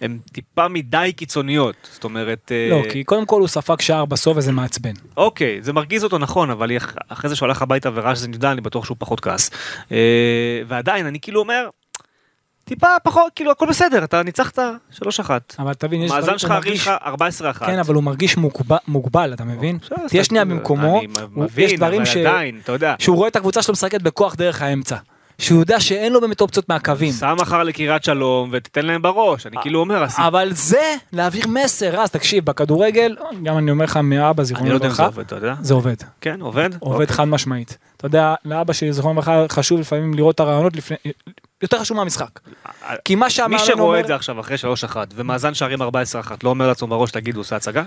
[0.00, 1.74] הן טיפה מדי קיצוניות.
[1.92, 4.92] זאת אומרת, אה, לא, כי קודם כל הוא ספג שער בסוף וזה מעצבן.
[5.16, 8.48] אוקיי, זה מרגיז אותו נכון, אבל אח- אחרי זה שהוא הלך הביתה וראה שזה נבדל,
[8.48, 9.50] אני בטוח שהוא פחות כעס.
[9.92, 9.96] אה,
[10.68, 11.68] ועדיין, אני כאילו אומר,
[12.64, 14.58] טיפה פחות, כאילו הכל בסדר, אתה ניצחת
[14.92, 15.30] 3-1.
[15.58, 16.90] אבל תבין, יש מאזן שלך מרגיש, לך
[17.60, 17.66] 14-1.
[17.66, 19.78] כן, אבל הוא מרגיש מוגבל, מוגבל אתה מבין?
[20.08, 22.16] תהיה שנייה במקומו, אני מבין, יש דברים אבל ש...
[22.16, 22.94] עדיין, אתה יודע.
[22.98, 24.96] שהוא רואה את הקבוצה שלו משחקת בכוח דרך האמצע.
[25.40, 27.12] שהוא יודע שאין לו באמת אופציות מהקווים.
[27.12, 32.10] סע מחר לקריית שלום ותיתן להם בראש, אני כאילו אומר, אבל זה להעביר מסר, אז
[32.10, 35.26] תקשיב, בכדורגל, גם אני אומר לך מאבא אני זיכרונו לא יודע אם זה לברכה, עובד,
[35.26, 35.54] אתה יודע?
[35.60, 36.70] זה עובד, כן, עובד?
[36.78, 37.16] עובד אוקיי.
[37.16, 37.78] חד משמעית.
[37.96, 40.96] אתה יודע, לאבא שלי זיכרונו לברכה חשוב לפעמים לראות את הרעיונות לפני,
[41.62, 42.40] יותר חשוב מהמשחק.
[43.04, 44.00] כי מה מי שהמאמן שרואה.
[44.00, 44.56] את זה עכשיו אחרי
[44.92, 45.86] 3-1 ומאזן שערים 14-1
[46.42, 47.82] לא אומר לעצמו בראש תגיד הוא עושה הצגה?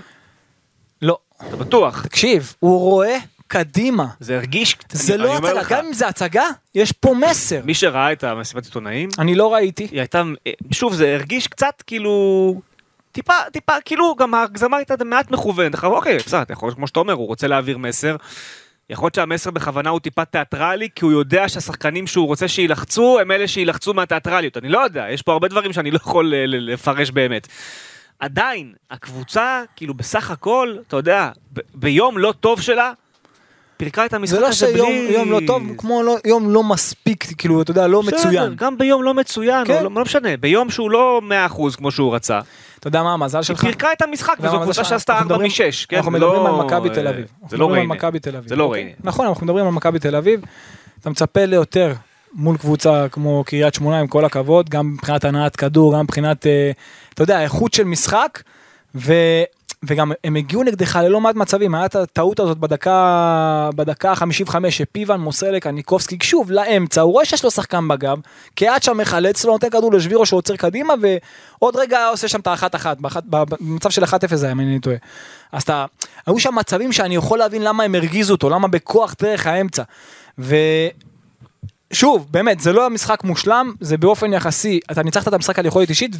[1.02, 2.02] לא, אתה בטוח.
[2.02, 3.16] תקשיב, הוא רואה
[3.48, 4.06] קדימה.
[4.20, 7.60] זה הרגיש, זה לא הצגה, גם אם זה הצגה, יש פה מסר.
[7.64, 9.88] מי שראה את המסיבת עיתונאים, אני לא ראיתי.
[9.90, 10.22] היא הייתה,
[10.72, 12.54] שוב זה הרגיש קצת כאילו,
[13.12, 17.12] טיפה, טיפה, כאילו גם ההגזמה הייתה מעט מכוונת, אוקיי, בסדר, יכול להיות כמו שאתה אומר,
[17.12, 18.16] הוא רוצה להעביר מסר.
[18.90, 23.30] יכול להיות שהמסר בכוונה הוא טיפה תיאטרלי, כי הוא יודע שהשחקנים שהוא רוצה שיילחצו, הם
[23.30, 24.56] אלה שיילחצו מהתיאטרליות.
[24.56, 27.48] אני לא יודע, יש פה הרבה דברים שאני לא יכול אה, לפרש באמת.
[28.18, 31.30] עדיין, הקבוצה, כאילו בסך הכל, אתה יודע,
[31.74, 32.92] ביום לא טוב שלה,
[33.76, 34.74] פירקה את המשחק זה לא הזה בלי...
[34.76, 38.54] שיום יום לא טוב, כמו לא- יום לא מספיק, כאילו, אתה יודע, לא בסדר, מצוין.
[38.56, 39.82] גם ביום לא מצוין, כן.
[39.84, 42.40] לא, לא משנה, ביום שהוא לא 100% כמו שהוא רצה,
[42.78, 43.60] אתה יודע מה המזל היא שלך?
[43.60, 44.84] פירקה את המשחק, וזו קבוצה?
[44.84, 45.96] שעשתה אנחנו 4 מדברים- מ-6, כן?
[45.96, 47.26] אנחנו זה מדברים לא- על מכבי תל אביב.
[47.48, 47.94] זה לא ריינה.
[48.08, 48.48] אביב.
[48.48, 48.82] זה לא אוקיי?
[48.82, 48.96] ריינה.
[49.04, 50.40] נכון, אנחנו מדברים על מכבי תל אביב.
[51.00, 51.92] אתה מצפה ליותר
[52.34, 56.70] מול קבוצה כמו קריית שמונה, עם כל הכבוד, גם מבחינת הנעת כדור, גם מבחינת, אה,
[57.14, 58.42] אתה יודע, איכות של משחק,
[58.94, 59.12] ו...
[59.86, 65.20] וגם הם הגיעו נגדך ללא מעט מצבים, היה את הטעות הזאת בדקה, בדקה ה-55, שפיבן
[65.20, 68.18] מוסר לקניקובסקי, שוב, לאמצע, הוא רואה שיש לו שחקן בגב,
[68.54, 72.96] קיאט שם מחלץ לו, נותן כדור לשבירו שעוצר קדימה, ועוד רגע עושה שם את האחת-אחת,
[73.00, 74.96] במצב של 1-0 זה היה, אם אני טועה.
[75.52, 75.84] אז אתה,
[76.26, 79.82] היו שם מצבים שאני יכול להבין למה הם הרגיזו אותו, למה בכוח דרך האמצע.
[80.38, 85.66] ושוב, באמת, זה לא היה משחק מושלם, זה באופן יחסי, אתה ניצחת את המשחק על
[85.66, 86.16] יכולת אישית,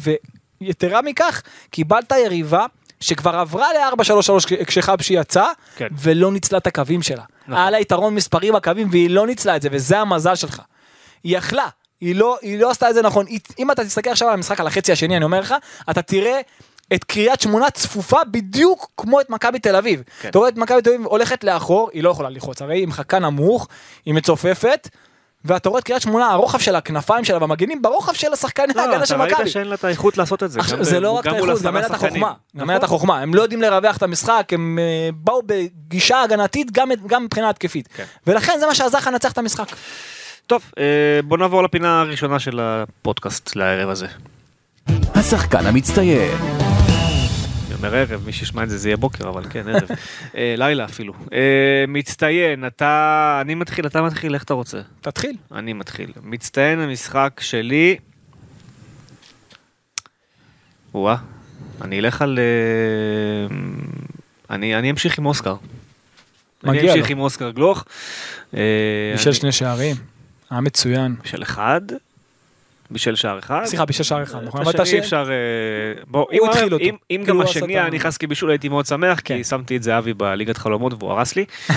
[0.61, 2.65] ויתרה מכך, קיבלת יריבה
[2.99, 4.31] שכבר עברה ל-4-3-3
[4.65, 5.87] כשחבשי יצא, כן.
[6.01, 7.23] ולא ניצלה את הקווים שלה.
[7.41, 7.53] נכון.
[7.53, 10.61] היה לה יתרון מספרי בקווים והיא לא ניצלה את זה, וזה המזל שלך.
[11.23, 11.67] היא יכלה,
[12.01, 13.25] היא לא, היא לא עשתה את זה נכון.
[13.27, 15.55] היא- אם אתה תסתכל עכשיו על המשחק על החצי השני, אני אומר לך,
[15.89, 16.39] אתה תראה
[16.93, 20.03] את קריית שמונה צפופה בדיוק כמו את מכבי תל אביב.
[20.21, 20.29] כן.
[20.29, 23.19] אתה רואה את מכבי תל אביב הולכת לאחור, היא לא יכולה ללחוץ, הרי היא מחכה
[23.19, 23.67] נמוך,
[24.05, 24.89] היא מצופפת.
[25.45, 29.05] ואתה רואה את קריית שמונה, הרוחב של הכנפיים שלה והמגנים ברוחב של השחקני לא, ההגנה
[29.05, 29.41] של אתה מכבי.
[29.41, 30.59] ראית שאין לה את האיכות לעשות את זה.
[30.81, 31.91] זה לא רק את האיכות, גם אין לה את.
[31.91, 32.27] החוכמה.
[32.27, 32.59] גם נכון.
[32.61, 33.19] אין לה את החוכמה.
[33.19, 37.89] הם לא יודעים לרווח את המשחק, הם אה, באו בגישה הגנתית גם גם מבחינה התקפית.
[37.95, 38.03] כן.
[38.27, 39.67] ולכן זה מה שעזר לך לנצח את המשחק.
[40.47, 40.83] טוב, אה,
[41.23, 44.07] בוא נעבור לפינה הראשונה של הפודקאסט לערב הזה.
[45.15, 46.31] השחקן המצטיין,
[47.87, 49.89] אומר ערב, מי שישמע את זה זה יהיה בוקר, אבל כן, ערב.
[50.37, 51.13] אה, לילה אפילו.
[51.33, 53.37] אה, מצטיין, אתה...
[53.41, 54.81] אני מתחיל, אתה מתחיל, איך אתה רוצה?
[55.01, 55.35] תתחיל.
[55.51, 56.11] אני מתחיל.
[56.23, 57.97] מצטיין המשחק שלי...
[60.93, 61.15] וואה,
[61.81, 62.39] אני אלך על...
[62.39, 63.55] אה,
[64.49, 65.55] אני, אני אמשיך עם אוסקר.
[66.63, 67.11] אני אמשיך לו.
[67.11, 67.85] עם אוסקר גלוך.
[68.53, 69.95] בישל שני שערים.
[70.49, 71.15] היה מצוין.
[71.21, 71.81] בישל אחד.
[72.95, 73.61] בישל שער אחד.
[73.65, 74.61] סליחה, בישל שער אחד, נכון?
[74.61, 75.29] את אבל השני ש- אפשר...
[75.29, 76.85] אה, בוא, הוא התחיל אותו.
[76.85, 79.37] אם- כאילו גם השני את היה נכנס כבישול הייתי מאוד שמח, כן.
[79.37, 81.45] כי שמתי את זהבי בליגת חלומות והוא הרס לי.
[81.69, 81.75] אה,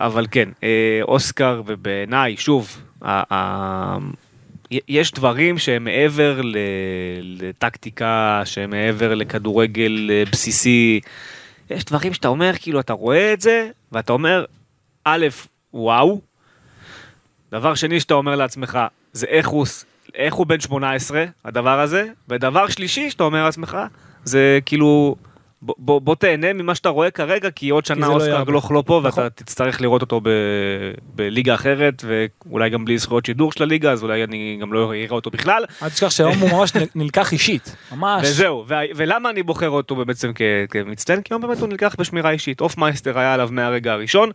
[0.00, 0.68] אבל כן, אה,
[1.02, 2.82] אוסקר ובעיניי, שוב,
[4.88, 6.40] יש דברים שהם מעבר
[7.22, 11.00] לטקטיקה, שהם מעבר לכדורגל בסיסי.
[11.70, 14.44] יש דברים שאתה אומר, כאילו, אתה רואה את זה, ואתה אומר,
[15.04, 15.26] א',
[15.74, 16.20] וואו.
[17.52, 18.78] דבר שני שאתה אומר לעצמך,
[19.12, 19.66] זה איך הוא,
[20.14, 22.06] איך הוא בן 18, הדבר הזה.
[22.28, 23.76] ודבר שלישי שאתה אומר לעצמך,
[24.24, 25.16] זה כאילו,
[25.62, 28.72] בוא, בוא, בוא תהנה ממה שאתה רואה כרגע, כי עוד שנה זה לא אוסקר גלוך
[28.72, 29.24] לא פה, נכון.
[29.24, 30.28] ואתה תצטרך לראות אותו ב,
[31.14, 35.06] בליגה אחרת, ואולי גם בלי זכויות שידור של הליגה, אז אולי אני גם לא אראה
[35.10, 35.64] אותו בכלל.
[35.82, 37.76] אל תשכח שהיום הוא ממש נלקח אישית.
[37.92, 38.26] ממש.
[38.26, 40.32] וזהו, ו- ולמה אני בוחר אותו בעצם
[40.70, 41.22] כמצטיין?
[41.22, 42.60] כי היום באמת הוא נלקח בשמירה אישית.
[42.60, 44.30] אופמייסטר היה עליו מהרגע הראשון,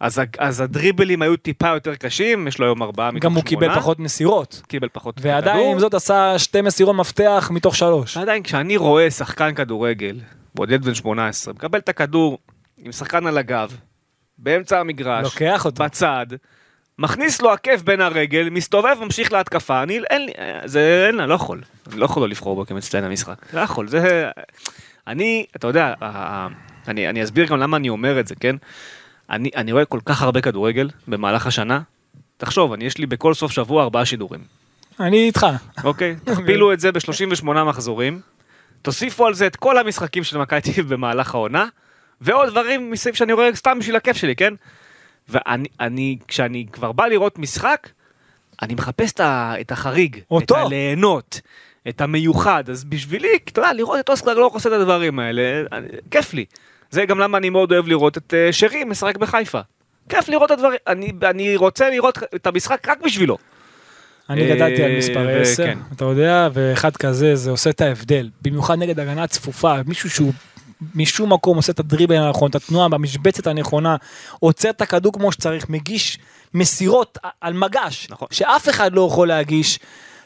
[0.00, 3.40] אז, אז הדריבלים היו טיפה יותר קשים, יש לו היום ארבעה מתוך גם שמונה.
[3.40, 4.62] הוא קיבל פחות מסירות.
[4.68, 5.72] קיבל פחות ועדיין.
[5.72, 8.16] עם זאת עשה שתי מסירות מפתח מתוך שלוש.
[8.16, 10.20] עדיין כשאני רואה שחקן כדורגל,
[10.54, 12.38] בודד בן 18, מקבל את הכדור
[12.78, 13.76] עם שחקן על הגב,
[14.38, 15.84] באמצע המגרש, לוקח אותו.
[15.84, 16.26] בצד,
[16.98, 20.32] מכניס לו עקב בין הרגל, מסתובב, ממשיך להתקפה, אני, אין לי,
[20.64, 23.88] זה, אין, אני לא יכול, אני לא יכול לא לבחור בו כמצטיין המשחק, לא יכול,
[23.88, 24.30] זה,
[25.06, 25.94] אני, אתה יודע,
[26.88, 28.56] אני, אני אסביר גם למה אני אומר את זה, כן?
[29.30, 31.80] אני, אני רואה כל כך הרבה כדורגל במהלך השנה,
[32.36, 34.40] תחשוב, אני, יש לי בכל סוף שבוע ארבעה שידורים.
[35.00, 35.46] אני איתך.
[35.84, 36.16] אוקיי?
[36.24, 38.20] תכפילו את זה ב-38 מחזורים,
[38.82, 41.66] תוסיפו על זה את כל המשחקים של מכבי תל אביב במהלך העונה,
[42.20, 44.54] ועוד דברים מסביב שאני רואה סתם בשביל הכיף שלי, כן?
[45.28, 47.88] ואני, אני, כשאני כבר בא לראות משחק,
[48.62, 50.54] אני מחפש את, החריג, אותו.
[50.54, 51.40] את הליהנות,
[51.88, 55.88] את המיוחד, אז בשבילי, אתה יודע, לראות את אוסקר לא עושה את הדברים האלה, אני-
[56.10, 56.44] כיף לי.
[56.90, 59.60] זה גם למה אני מאוד אוהב לראות את אה, שרי משחק בחיפה.
[60.08, 63.38] כיף לראות את הדברים, אני, אני רוצה לראות את המשחק רק בשבילו.
[64.30, 65.40] אני אה, גדלתי על מספר וכן.
[65.40, 68.28] 10, אתה יודע, ואחד כזה, זה עושה את ההבדל.
[68.42, 70.32] במיוחד נגד הגנה צפופה, מישהו שהוא
[70.94, 73.96] משום מקום עושה את הדריבל הנכון, את התנועה במשבצת הנכונה,
[74.38, 76.18] עוצר את הכדור כמו שצריך, מגיש
[76.54, 78.28] מסירות על מגש, נכון.
[78.30, 79.78] שאף אחד לא יכול להגיש.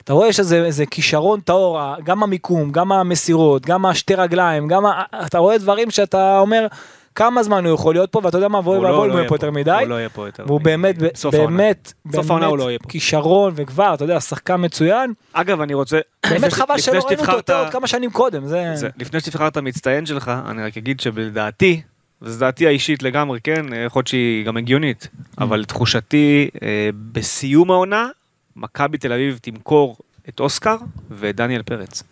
[0.04, 5.02] אתה רואה יש איזה, כישרון טהור, גם המיקום, גם המסירות, גם השתי רגליים, גם ה...
[5.26, 6.66] אתה רואה דברים שאתה אומר,
[7.14, 9.28] כמה זמן הוא יכול להיות פה, ואתה יודע מה, לא- ואבוי אם לא הוא יהיה
[9.28, 9.34] פה.
[9.34, 9.70] יותר מדי.
[9.70, 10.64] הוא לא יהיה פה יותר והוא מדי.
[10.70, 11.46] באמת, העונה.
[11.46, 12.88] באמת, לא יהיה באמת פה.
[12.88, 15.12] כישרון וכבר, אתה יודע, שחקן מצוין.
[15.32, 15.98] אגב, אני רוצה...
[16.30, 18.88] באמת חבל שלא ראינו אותו יותר עוד כמה שנים קודם, זה...
[18.98, 21.80] לפני שתבחר את המצטיין שלך, אני רק אגיד שבדעתי,
[22.22, 28.08] וזו דעתי האישית לגמרי, כן, יכול להיות שהיא גם הגיונית, אבל תחושתי, אה, בסיום העונה,
[28.56, 29.96] מכבי תל אביב תמכור
[30.28, 30.76] את אוסקר
[31.10, 32.02] ואת דניאל פרץ.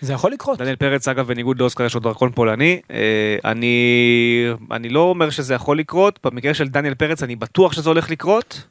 [0.00, 0.58] זה יכול לקרות.
[0.58, 2.80] דניאל פרץ, אגב, בניגוד לאוסקר יש לו דרכון פולני.
[2.90, 7.90] אה, אני, אני לא אומר שזה יכול לקרות, במקרה של דניאל פרץ אני בטוח שזה
[7.90, 8.62] הולך לקרות,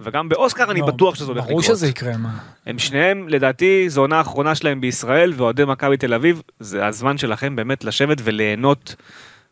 [0.00, 1.76] וגם באוסקר אני לא, בטוח שזה הולך ברור לקרות.
[1.76, 2.38] שזה יקרה, מה.
[2.66, 7.56] הם שניהם, לדעתי, זו עונה האחרונה שלהם בישראל, ואוהדי מכבי תל אביב, זה הזמן שלכם
[7.56, 8.96] באמת לשבת וליהנות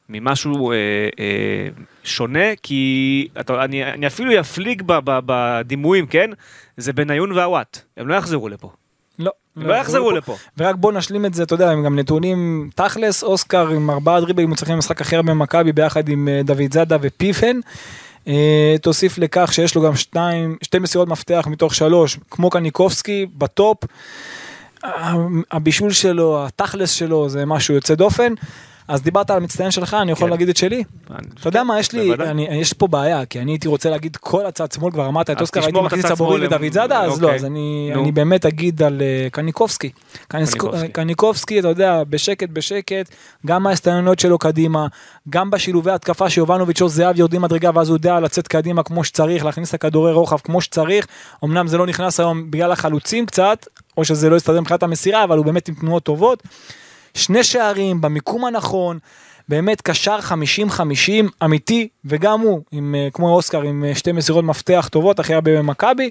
[0.08, 0.76] ממשהו אה,
[1.20, 1.68] אה,
[2.04, 6.30] שונה, כי אתה, אני, אני אפילו אפליג ב- ב- בדימויים, כן?
[6.76, 8.70] זה בניון והוואט, הם לא יחזרו לפה.
[9.18, 9.30] לא.
[9.56, 10.36] הם לא יחזרו לפה.
[10.58, 14.48] ורק בוא נשלים את זה, אתה יודע, עם גם נתונים תכלס, אוסקר עם ארבעה דריבלים
[14.48, 17.56] מוצלחים במשחק אחר במכבי ביחד עם אה, דוד זאדה ופיפן.
[18.28, 23.78] אה, תוסיף לכך שיש לו גם שתיים, שתי מסירות מפתח מתוך שלוש, כמו קניקובסקי, בטופ.
[24.84, 25.12] ה-
[25.50, 28.32] הבישול שלו, התכלס שלו, זה משהו יוצא דופן.
[28.92, 30.30] אז דיברת על המצטיין שלך, אני יכול כן.
[30.30, 30.84] להגיד את שלי?
[31.40, 32.12] אתה יודע מה, יש לי,
[32.50, 35.60] יש פה בעיה, כי אני הייתי רוצה להגיד כל הצד שמאל, כבר אמרת את אוסקר,
[35.64, 37.38] הייתי מכניס שמאל, ודוד זאדה, אז לא, אוקיי.
[37.38, 39.90] אז אני, באמת אגיד על אה, קניקובסקי.
[40.28, 40.88] קניקובסקי.
[40.88, 43.08] קניקובסקי, אתה יודע, בשקט בשקט,
[43.46, 44.86] גם ההסתננות שלו קדימה,
[45.30, 49.44] גם בשילובי התקפה שיובנוביץ' או זהב יורדים מדרגה, ואז הוא יודע לצאת קדימה כמו שצריך,
[49.44, 51.06] להכניס את הכדורי רוחב כמו שצריך.
[51.44, 55.36] אמנם זה לא נכנס היום בגלל החלוצים קצת, או שזה לא הסתדר מבחינת המסירה, אבל
[55.36, 56.42] הוא באמת עם תנועות טובות.
[57.14, 58.98] שני שערים במיקום הנכון,
[59.48, 60.82] באמת קשר 50-50
[61.44, 65.58] אמיתי, וגם הוא, עם, אה, כמו אוסקר, עם אה, שתי מסירות מפתח טובות, הכי הרבה
[65.58, 66.10] במכבי.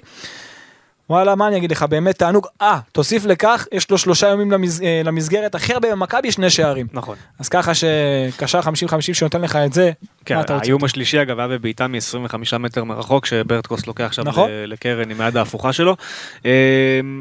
[1.12, 2.46] וואלה, מה אני אגיד לך, באמת תענוג.
[2.62, 6.86] אה, תוסיף לכך, יש לו שלושה ימים למס, אה, למסגרת, הכי הרבה במכבי, שני שערים.
[6.92, 7.16] נכון.
[7.38, 9.90] אז ככה שקשר 50-50 שנותן לך את זה,
[10.24, 10.64] כן, מה אתה רוצה?
[10.64, 14.50] האיום השלישי אגב היה בבעיטה מ-25 מטר מרחוק שברטקוס לוקח שם נכון.
[14.66, 15.96] לקרן עם היד ההפוכה שלו.
[16.44, 16.50] אמ,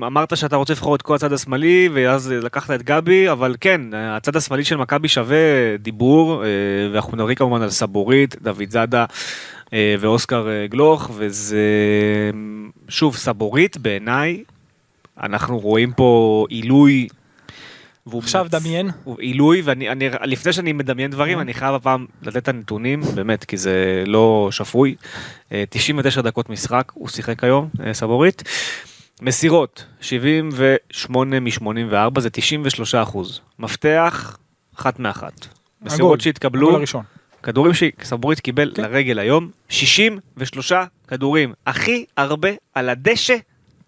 [0.08, 4.36] אמרת שאתה רוצה לבחור את כל הצד השמאלי ואז לקחת את גבי אבל כן הצד
[4.36, 5.38] השמאלי של מכבי שווה
[5.80, 6.50] דיבור אה,
[6.94, 9.06] ואנחנו מדברים כמובן על סבורית דוד זאדה
[10.00, 11.62] ואוסקר אה, גלוך וזה
[12.90, 14.44] שוב סבורית בעיניי
[15.24, 17.08] אנחנו רואים פה עילוי.
[18.18, 18.90] עכשיו מנצ- דמיין.
[19.04, 21.40] הוא עילוי ואני אני, לפני שאני מדמיין דברים.
[21.40, 24.96] אני חייב הפעם לתת את הנתונים באמת כי זה לא שפוי.
[25.52, 28.44] אה, 99 דקות משחק הוא שיחק היום אה, סבורית.
[29.22, 33.40] מסירות 78 מ-84 זה 93 אחוז.
[33.60, 34.38] מפתח
[34.80, 35.48] אחת מאחת.
[35.82, 36.72] מסירות שהתקבלו.
[37.44, 38.82] כדורים שסבורית קיבל כן.
[38.84, 40.72] לרגל היום 63
[41.08, 43.36] כדורים הכי הרבה על הדשא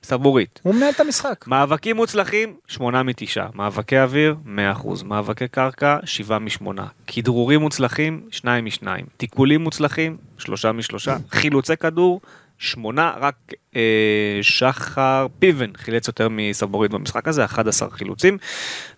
[0.04, 0.60] סבורית.
[0.63, 1.46] הוא מנהל את המשחק.
[1.48, 3.48] מאבקים מוצלחים, 8 מתשעה.
[3.56, 5.04] מאבקי אוויר, 100%.
[5.04, 6.86] מאבקי קרקע, 7 משמונה.
[7.08, 9.06] כדרורים מוצלחים, 2 משניים.
[9.18, 11.18] תיקולים מוצלחים, 3 משלושה.
[11.32, 12.22] חילוצי כדור,
[12.63, 13.13] 8.
[13.19, 13.36] רק
[13.76, 18.38] אה, שחר פיבן חילץ יותר מסבורית במשחק הזה, 11 חילוצים.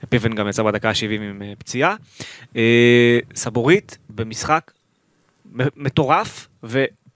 [0.10, 1.96] פיבן גם יצא בדקה ה-70 עם אה, פציעה.
[2.56, 4.72] אה, סבורית במשחק
[5.76, 6.48] מטורף,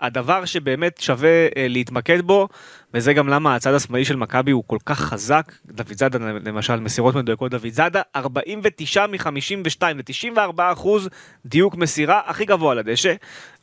[0.01, 2.47] והדבר שבאמת שווה אה, להתמקד בו,
[2.93, 7.15] וזה גם למה הצד השמאלי של מכבי הוא כל כך חזק, דוד זאדה למשל, מסירות
[7.15, 7.51] מדויקות.
[7.51, 11.09] דוד זאדה, 49 מ-52 ל-94 אחוז
[11.45, 13.13] דיוק מסירה הכי גבוה לדשא,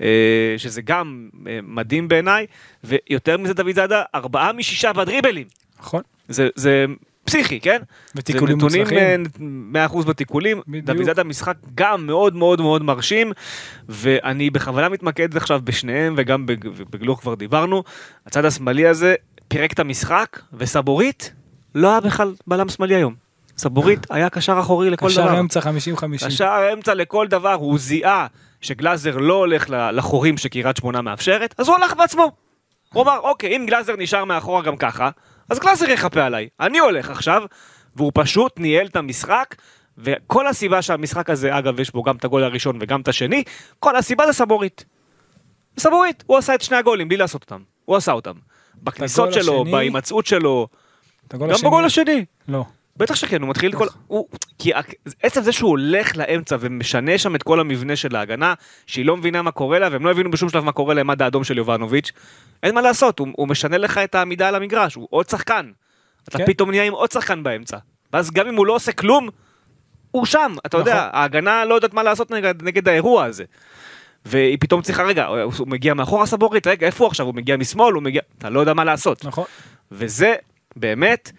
[0.01, 2.47] אה, שזה גם אה, מדהים בעיניי,
[2.85, 5.47] ויותר מזה דוד זאדה, 4 מ-6 בדריבלים,
[5.81, 6.03] נכון.
[6.29, 6.87] זה, זה
[7.27, 7.79] פסיכי, כן?
[8.17, 9.79] ותיקולים זה נתונים מוצלחים.
[9.83, 10.85] אה, 100% בתיקולים, בדיוק.
[10.87, 13.33] דוד זאדה משחק גם מאוד מאוד מאוד מרשים,
[13.89, 17.83] ואני בכוונה מתמקד עכשיו בשניהם, וגם בג- בגלוך כבר דיברנו,
[18.27, 19.15] הצד השמאלי הזה
[19.49, 21.33] פירק את המשחק, וסבורית
[21.75, 23.15] לא היה בכלל בלם שמאלי היום.
[23.59, 25.41] סבורית היה קשר אחורי לכל קשר דבר.
[25.41, 26.27] אמצע 50-50.
[26.27, 28.27] קשר אמצע לכל דבר, הוא זיהה
[28.61, 32.33] שגלאזר לא הולך לחורים שקריית שמונה מאפשרת, אז הוא הלך בעצמו.
[32.93, 35.11] הוא אמר, אוקיי, אם גלאזר נשאר מאחורה גם ככה,
[35.51, 36.49] אז גלאזר יחפה עליי.
[36.61, 37.43] אני הולך עכשיו,
[37.97, 39.55] והוא פשוט ניהל את המשחק,
[39.99, 43.43] וכל הסיבה שהמשחק הזה, אגב, יש בו גם את הגול הראשון וגם את השני,
[43.81, 44.85] כל הסיבה זה סבורית.
[45.79, 47.63] סבורית, הוא עשה את שני הגולים בלי לעשות אותם.
[47.85, 48.33] הוא עשה אותם.
[48.83, 50.69] בכניסות שלו, השני- בהימצאות שלו,
[51.33, 52.25] גם השני- בגול השני.
[52.49, 52.65] לא.
[52.97, 53.87] בטח שכן, הוא מתחיל את כל...
[54.07, 54.29] הוא...
[54.59, 54.73] כי
[55.23, 58.55] עצם זה שהוא הולך לאמצע ומשנה שם את כל המבנה של ההגנה,
[58.87, 61.45] שהיא לא מבינה מה קורה לה, והם לא הבינו בשום שלב מה קורה לעמד האדום
[61.45, 62.13] של יובנוביץ',
[62.63, 65.71] אין מה לעשות, הוא, הוא משנה לך את העמידה על המגרש, הוא עוד שחקן.
[66.29, 66.47] אתה כן.
[66.47, 67.77] פתאום נהיה עם עוד שחקן באמצע.
[68.13, 69.29] ואז גם אם הוא לא עושה כלום,
[70.11, 71.09] הוא שם, אתה יודע, נכון.
[71.13, 73.45] ההגנה לא יודעת מה לעשות נגד, נגד האירוע הזה.
[74.25, 77.27] והיא פתאום צריכה, רגע, הוא הוא מגיע מאחורה סבורית, רגע, איפה הוא עכשיו?
[77.27, 79.25] הוא מגיע משמאל, הוא מגיע, אתה לא יודע מה לעשות.
[79.25, 79.45] נכון.
[79.93, 80.35] וזה,
[80.77, 81.33] באמת,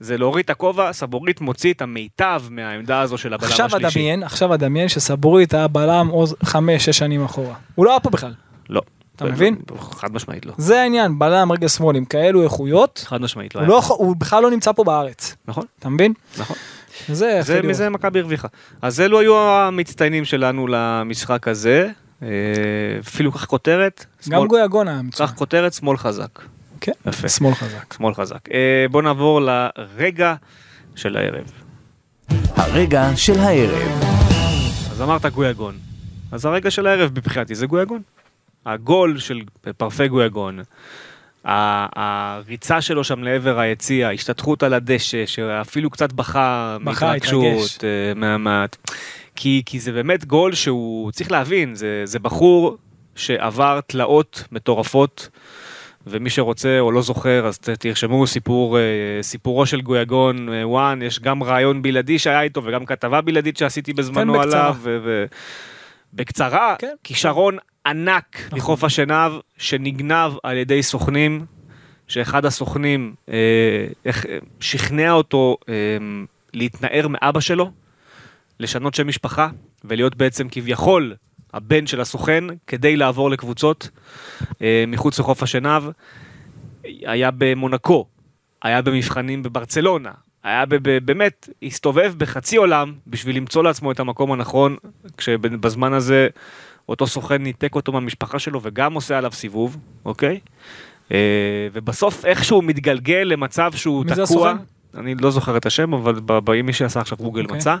[0.00, 3.98] זה להוריד את הכובע, סבורית מוציא את המיטב מהעמדה הזו של הבלם עכשיו השלישי.
[3.98, 7.54] אדמיין, עכשיו אדמיין שסבורית היה בלם עוד חמש, שש שנים אחורה.
[7.74, 8.32] הוא לא היה פה בכלל.
[8.68, 8.82] לא.
[9.16, 9.56] אתה מבין?
[9.78, 10.52] חד משמעית לא.
[10.58, 13.60] זה העניין, בלם רגל שמאל עם כאלו איכויות, חד משמעית לא.
[13.60, 13.68] הוא.
[13.68, 15.36] לא, הוא בכלל לא נמצא פה בארץ.
[15.48, 16.12] נכון, אתה מבין?
[16.38, 16.56] נכון.
[17.08, 17.62] זה זה.
[17.62, 18.48] מזה מכבי הרוויחה.
[18.82, 21.88] אז אלו היו המצטיינים שלנו למשחק הזה.
[22.22, 22.28] אה,
[23.00, 24.06] אפילו קח כותרת.
[24.28, 25.28] גם גויגון היה מצוין.
[25.28, 26.38] קח כותרת, שמאל חזק.
[26.80, 27.28] כן, יפה.
[27.28, 27.92] שמאל חזק.
[27.96, 28.48] שמאל חזק.
[28.52, 30.34] אה, בוא נעבור לרגע
[30.96, 31.44] של הערב.
[32.56, 34.00] הרגע של הערב.
[34.90, 35.74] אז אמרת גויגון.
[36.32, 38.02] אז הרגע של הערב מבחינתי זה גויגון.
[38.66, 39.40] הגול של
[39.76, 40.58] פרפה גויגון,
[41.44, 47.78] ה- הריצה שלו שם לעבר היציע, ההשתתחות על הדשא, שאפילו קצת בכה מהתרגשות, התרגש.
[47.84, 48.64] אה, מה- מה-
[49.36, 52.76] כי, כי זה באמת גול שהוא, צריך להבין, זה, זה בחור
[53.14, 55.28] שעבר תלאות מטורפות.
[56.06, 58.82] ומי שרוצה או לא זוכר אז תרשמו סיפור אה,
[59.22, 63.92] סיפורו של גויגון אה, וואן יש גם רעיון בלעדי שהיה איתו וגם כתבה בלעדית שעשיתי
[63.92, 64.60] בזמנו בקצרה.
[64.60, 64.76] עליו.
[64.80, 65.24] ו- ו-
[66.12, 66.94] בקצרה כן.
[67.04, 68.58] כישרון ענק נכון.
[68.58, 71.46] מחוף השנהב שנגנב על ידי סוכנים
[72.08, 73.86] שאחד הסוכנים אה,
[74.60, 75.74] שכנע אותו אה,
[76.54, 77.70] להתנער מאבא שלו
[78.60, 79.48] לשנות שם משפחה
[79.84, 81.14] ולהיות בעצם כביכול
[81.54, 83.90] הבן של הסוכן כדי לעבור לקבוצות
[84.62, 85.82] אה, מחוץ לחוף השנהב.
[86.84, 88.06] היה במונקו,
[88.62, 90.10] היה במבחנים בברצלונה,
[90.44, 94.76] היה ב- באמת, הסתובב בחצי עולם בשביל למצוא לעצמו את המקום הנכון,
[95.16, 96.28] כשבזמן הזה
[96.88, 100.40] אותו סוכן ניתק אותו מהמשפחה שלו וגם עושה עליו סיבוב, אוקיי?
[101.12, 101.16] אה,
[101.72, 104.50] ובסוף איכשהו מתגלגל למצב שהוא מי זה תקוע.
[104.50, 104.64] הסוכן?
[104.98, 107.56] אני לא זוכר את השם, אבל ב- ב- אם מי שעשה עכשיו גוגל אוקיי.
[107.56, 107.76] מצא.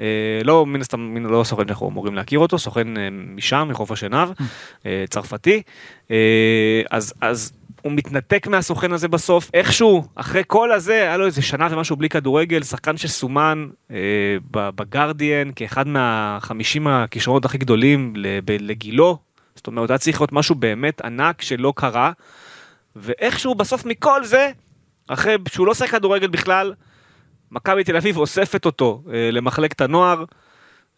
[0.00, 4.28] אה, לא, מן הסתם, לא סוכן שאנחנו אמורים להכיר אותו, סוכן אה, משם, מחוף השנהב,
[4.86, 5.62] אה, צרפתי.
[6.90, 11.68] אז, אז הוא מתנתק מהסוכן הזה בסוף, איכשהו, אחרי כל הזה, היה לו איזה שנה
[11.70, 13.96] ומשהו בלי כדורגל, שחקן שסומן אה,
[14.50, 18.12] בגרדיאן כאחד מהחמישים הכישרונות הכי גדולים
[18.60, 19.18] לגילו.
[19.54, 22.12] זאת אומרת, היה צריך להיות משהו באמת ענק שלא קרה,
[22.96, 24.50] ואיכשהו בסוף מכל זה,
[25.08, 26.74] אחרי שהוא לא שחק כדורגל בכלל,
[27.50, 30.24] מכבי תל אביב אוספת אותו אה, למחלקת הנוער,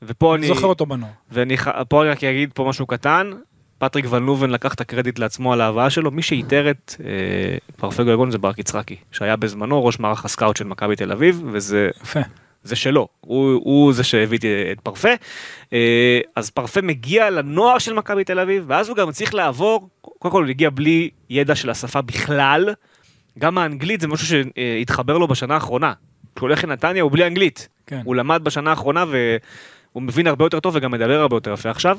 [0.03, 0.47] ופה אני.
[0.47, 1.11] זוכר אותו בנוער.
[1.31, 3.31] ואני ח- פה אני רק אגיד פה משהו קטן,
[3.79, 7.07] פטריק ון לובן לקח את הקרדיט לעצמו על ההבאה שלו, מי שאיתר את אה,
[7.77, 11.91] פרפה גיאגון זה ברק יצחקי, שהיה בזמנו ראש מערך הסקאוט של מכבי תל אביב, וזה
[12.03, 12.21] יפה.
[12.63, 14.39] זה שלו, הוא, הוא זה שהביא
[14.73, 15.09] את פרפה.
[15.73, 20.33] אה, אז פרפה מגיע לנוער של מכבי תל אביב, ואז הוא גם צריך לעבור, קודם
[20.33, 22.75] כל הוא הגיע בלי ידע של השפה בכלל,
[23.39, 25.93] גם האנגלית זה משהו שהתחבר לו בשנה האחרונה.
[26.37, 27.69] כשהוא הולך לנתניה הוא בלי אנגלית.
[27.87, 28.01] כן.
[28.05, 31.99] הוא למד בשנה האחרונה והוא מבין הרבה יותר טוב וגם מדבר הרבה יותר יפה עכשיו.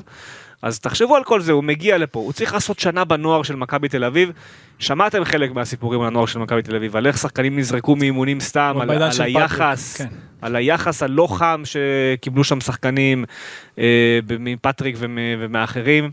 [0.62, 3.88] אז תחשבו על כל זה, הוא מגיע לפה, הוא צריך לעשות שנה בנוער של מכבי
[3.88, 4.30] תל אביב.
[4.78, 8.76] שמעתם חלק מהסיפורים על הנוער של מכבי תל אביב, על איך שחקנים נזרקו מאימונים סתם,
[8.80, 10.06] על, על פטריק, היחס, כן.
[10.42, 13.24] על היחס הלא חם שקיבלו שם שחקנים
[13.78, 16.10] אה, מפטריק ומ- ומאחרים.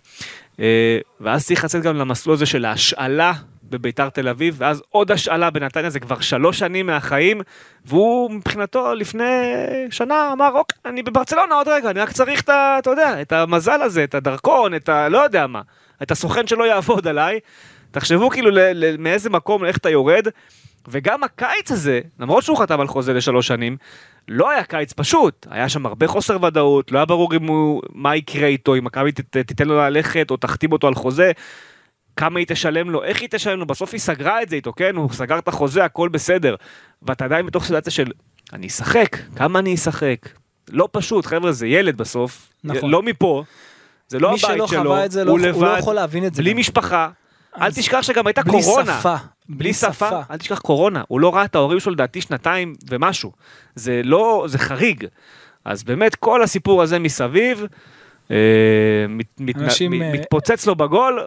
[0.59, 3.33] אה, ואז צריך לצאת גם למסלול הזה של ההשאלה
[3.69, 7.41] בביתר תל אביב, ואז עוד השאלה בנתניה, זה כבר שלוש שנים מהחיים,
[7.85, 9.53] והוא מבחינתו לפני
[9.91, 12.75] שנה אמר, אוקיי, אני בברצלונה עוד רגע, אני רק צריך את ה...
[12.79, 15.09] אתה יודע, את המזל הזה, את הדרכון, את ה...
[15.09, 15.61] לא יודע מה,
[16.03, 17.39] את הסוכן שלא יעבוד עליי.
[17.91, 20.27] תחשבו כאילו ל- ל- מאיזה מקום, איך אתה יורד.
[20.87, 23.77] וגם הקיץ הזה, למרות שהוא חתם על חוזה לשלוש שנים,
[24.27, 28.15] לא היה קיץ פשוט, היה שם הרבה חוסר ודאות, לא היה ברור אם הוא, מה
[28.15, 31.31] יקרה איתו, אם מכבי תיתן לו ללכת או תחתים אותו על חוזה,
[32.17, 34.95] כמה היא תשלם לו, איך היא תשלם לו, בסוף היא סגרה את זה איתו, כן,
[34.95, 36.55] הוא סגר את החוזה, הכל בסדר,
[37.01, 38.11] ואתה עדיין בתוך סיטואציה של,
[38.53, 40.17] אני אשחק, כמה אני אשחק,
[40.69, 42.89] לא פשוט, חבר'ה, זה ילד בסוף, נכון.
[42.91, 43.43] לא מפה,
[44.07, 45.95] זה לא מי הבית שלא שלו, חווה את זה, לא- הוא הוא לא לבד, יכול
[45.95, 46.59] להבין את זה בלי גם.
[46.59, 47.09] משפחה,
[47.61, 48.99] אל תשכח שגם הייתה בלי קורונה.
[48.99, 49.15] שפה.
[49.49, 53.31] בלי שפה, אל תשכח קורונה, הוא לא ראה את ההורים שלו לדעתי שנתיים ומשהו.
[53.75, 55.05] זה לא, זה חריג.
[55.65, 57.65] אז באמת כל הסיפור הזה מסביב,
[58.31, 58.37] אה,
[59.09, 61.19] מת, מת, אנשים, מת, אה, מתפוצץ לו בגול,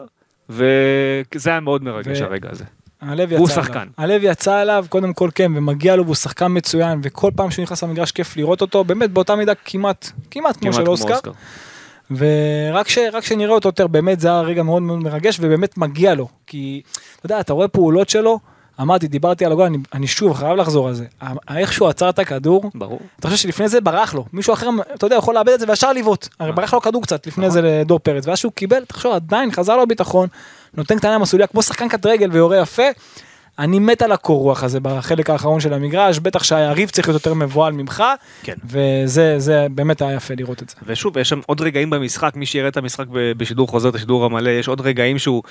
[0.48, 2.64] וזה היה מאוד מרגש ו- הרגע הזה.
[3.00, 3.78] הלב יצא שחקן.
[3.78, 3.92] עליו.
[3.96, 7.82] הלב יצא עליו, קודם כל כן, ומגיע לו, והוא שחקן מצוין, וכל פעם שהוא נכנס
[7.84, 11.30] למגרש כיף לראות אותו, באמת באותה מידה כמעט, כמעט כמו של אוסקר.
[12.10, 16.28] ורק ש, שנראה אותו יותר, באמת זה היה רגע מאוד מאוד מרגש, ובאמת מגיע לו.
[16.46, 16.82] כי,
[17.16, 18.38] אתה יודע, אתה רואה פעולות שלו,
[18.80, 21.04] אמרתי, דיברתי על הגול, אני, אני שוב חייב לחזור על זה.
[21.72, 23.00] שהוא עצר את הכדור, ברור.
[23.20, 25.92] אתה חושב שלפני זה ברח לו, מישהו אחר, אתה יודע, יכול לאבד את זה וישר
[25.92, 26.28] לבעוט.
[26.40, 29.76] הרי ברח לו כדור קצת לפני זה לדור פרץ, ואז שהוא קיבל, תחשוב, עדיין חזר
[29.76, 30.28] לו ביטחון,
[30.74, 32.82] נותן קטנה מסוליה כמו שחקן קט רגל ויורה יפה.
[33.58, 37.34] אני מת על הקור רוח הזה בחלק האחרון של המגרש, בטח שהיריב צריך להיות יותר
[37.34, 38.04] מבוהל ממך,
[38.42, 38.54] כן.
[38.64, 40.76] וזה זה באמת היה יפה לראות את זה.
[40.86, 44.50] ושוב, יש שם עוד רגעים במשחק, מי שיראה את המשחק בשידור חוזר, את השידור המלא,
[44.50, 45.42] יש עוד רגעים שהוא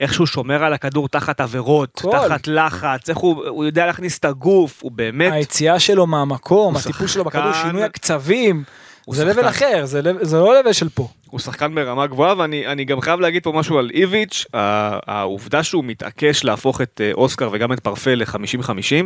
[0.00, 2.10] איכשהו שומר על הכדור תחת עבירות, כל.
[2.28, 7.06] תחת לחץ, איך הוא, הוא יודע להכניס את הגוף, הוא באמת, היציאה שלו מהמקום, הטיפול
[7.06, 8.64] שלו בכדור, שינוי הקצבים,
[9.10, 9.28] זה שחקן.
[9.38, 11.08] לבל אחר, זה לב- זה לא לבל של פה.
[11.30, 14.44] הוא שחקן ברמה גבוהה, ואני אני גם חייב להגיד פה משהו על איביץ',
[15.06, 19.04] העובדה שהוא מתעקש להפוך את אה, אוסקר וגם את פרפה ל-50-50,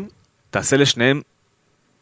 [0.51, 1.21] תעשה לשניהם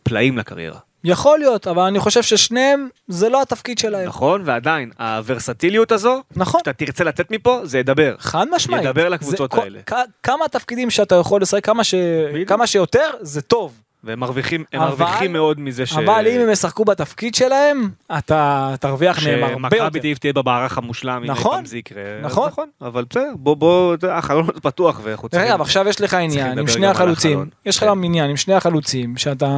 [0.03, 0.79] פלאים לקריירה.
[1.05, 4.09] יכול להיות, אבל אני חושב ששניהם, זה לא התפקיד שלהם.
[4.09, 4.43] נכון?
[4.45, 6.61] ועדיין, הוורסטיליות הזו, נכון.
[6.61, 8.14] שאתה תרצה לצאת מפה, זה ידבר.
[8.18, 8.85] חד משמעית.
[8.85, 9.81] ידבר לקבוצות זה- האלה.
[9.87, 11.95] כ- כמה תפקידים שאתה יכול לשחק, כמה ש-.
[12.47, 13.81] כמה שיותר, זה טוב.
[14.05, 15.92] והם מרוויחים, הם אבל- מרוויחים מאוד מזה ש...
[15.92, 19.84] אבל אם הם ישחקו בתפקיד שלהם, אתה תרוויח מהם הרבה יותר.
[19.84, 21.57] שמכבי תל תהיה במערך המושלם, אם נכון.
[21.57, 22.03] פעם זה יקרה.
[22.22, 22.48] נכון.
[22.48, 25.48] נכון, אבל בסדר, בוא, בוא, החלון פתוח ואנחנו צריכים...
[25.51, 27.46] אגב, עכשיו יש לך עניין עם שני החלוצים.
[27.66, 27.90] יש לך כן.
[27.90, 29.48] גם עניין עם שני החלוצים, שאתה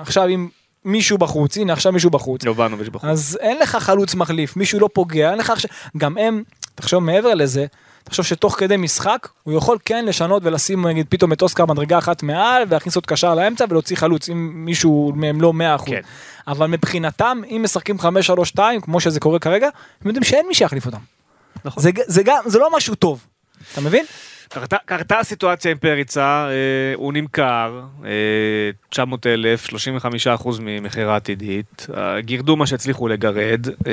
[0.00, 0.48] עכשיו עם
[0.84, 3.10] מישהו בחוץ, הנה עכשיו מישהו בחוץ, יובנוביץ' בחוץ.
[3.10, 6.42] אז אין לך חלוץ מחליף, מישהו לא פוגע, אין לך עכשיו, גם הם,
[6.74, 7.66] תחשוב מעבר לזה,
[8.04, 12.22] תחשוב שתוך כדי משחק, הוא יכול כן לשנות ולשים נגיד פתאום את אוסקר מדרגה אחת
[12.22, 15.86] מעל, ולהכניס עוד קשר לאמצע ולהוציא חלוץ, אם מישהו מהם לא 100%.
[15.86, 16.00] כן.
[16.46, 17.96] אבל מבחינתם, אם משחקים
[18.56, 19.68] 5-3-2, כמו שזה קורה כרגע,
[20.00, 20.98] הם יודעים שאין מי שיחליף אותם.
[21.64, 21.82] נכון.
[21.82, 23.26] זה, זה גם, זה לא משהו טוב,
[23.72, 24.04] אתה מבין?
[24.48, 28.10] קרתה, קרתה הסיטואציה עם פריצה, אה, הוא נמכר, אה,
[28.90, 33.92] 900 אלף, 35 אחוז ממכירה עתידית, אה, גירדו מה שהצליחו לגרד, אה,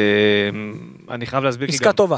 [1.10, 2.18] אני חייב להסביר עסקה גם, טובה.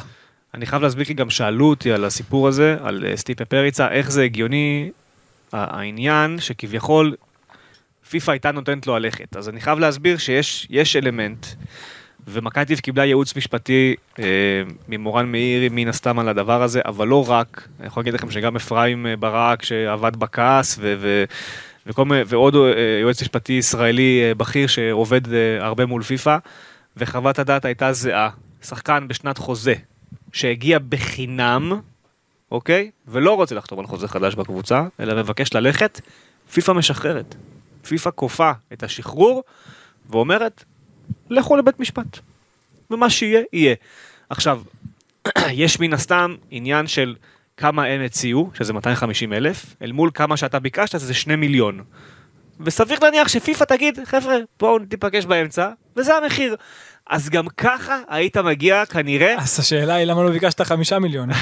[0.54, 4.12] אני חייב להסביר כי גם שאלו אותי על הסיפור הזה, על אה, סטיפה פריצה, איך
[4.12, 4.92] זה הגיוני,
[5.52, 7.16] העניין שכביכול
[8.10, 11.46] פיפ"א הייתה נותנת לו ללכת, אז אני חייב להסביר שיש יש אלמנט.
[12.38, 14.24] אביב קיבלה ייעוץ משפטי אה,
[14.88, 18.56] ממורן מאירי מן הסתם על הדבר הזה, אבל לא רק, אני יכול להגיד לכם שגם
[18.56, 21.24] אפרים אה, ברק שעבד בכעס ו- ו-
[21.88, 22.62] וכל ועוד אה,
[23.02, 25.22] יועץ משפטי ישראלי בכיר שעובד
[25.60, 26.38] הרבה מול פיפ"א,
[26.98, 28.30] וחוות הדעת הייתה זהה,
[28.62, 29.76] שחקן בשנת חוזה
[30.32, 31.80] שהגיע בחינם,
[32.52, 32.92] אוקיי?
[33.08, 36.02] ולא רוצה לחתום על חוזה חדש בקבוצה, אלא מבקש ללכת,
[36.54, 37.36] פיפ"א משחררת.
[37.88, 39.44] פיפ"א כופה את השחרור
[40.10, 40.64] ואומרת,
[41.30, 42.20] לכו לבית משפט.
[42.92, 43.76] ומה שיהיה, יהיה.
[44.30, 44.62] עכשיו,
[45.52, 47.16] יש מן הסתם עניין של
[47.58, 51.84] כמה הם הציעו, שזה 250 אלף, אל מול כמה שאתה ביקשת, זה 2 מיליון.
[52.60, 56.56] וסביר להניח שפיפ"א תגיד, חבר'ה, בואו ניפגש באמצע, וזה המחיר.
[57.12, 59.36] אז גם ככה היית מגיע כנראה...
[59.38, 61.34] אז השאלה היא למה לא ביקשת חמישה מיליון.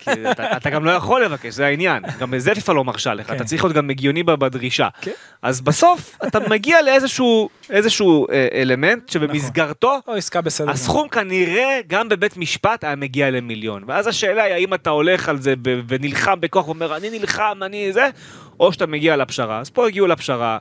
[0.00, 2.02] כי אתה, אתה גם לא יכול לבקש, זה העניין.
[2.18, 3.36] גם בזה פיפ"א לא מרשה לך, כן.
[3.36, 4.88] אתה צריך להיות גם הגיוני בדרישה.
[5.00, 5.10] כן.
[5.42, 10.70] אז בסוף אתה מגיע לאיזשהו איזשהו, אה, אלמנט שבמסגרתו עסקה בסדר.
[10.70, 13.84] הסכום כנראה גם בבית משפט היה מגיע למיליון.
[13.86, 15.54] ואז השאלה היא האם אתה הולך על זה
[15.88, 18.08] ונלחם בכוח ואומר אני נלחם, אני זה,
[18.60, 19.60] או שאתה מגיע לפשרה.
[19.60, 20.58] אז פה הגיעו לפשרה.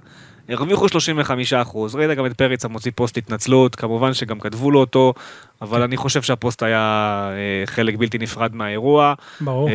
[0.50, 5.14] הרוויחו 35 אחוז, ראית גם את פריצה מוציא פוסט התנצלות, כמובן שגם כתבו לו אותו,
[5.62, 6.80] אבל אני חושב שהפוסט היה
[7.32, 9.14] אה, חלק בלתי נפרד מהאירוע.
[9.42, 9.70] ברור.
[9.70, 9.74] אה,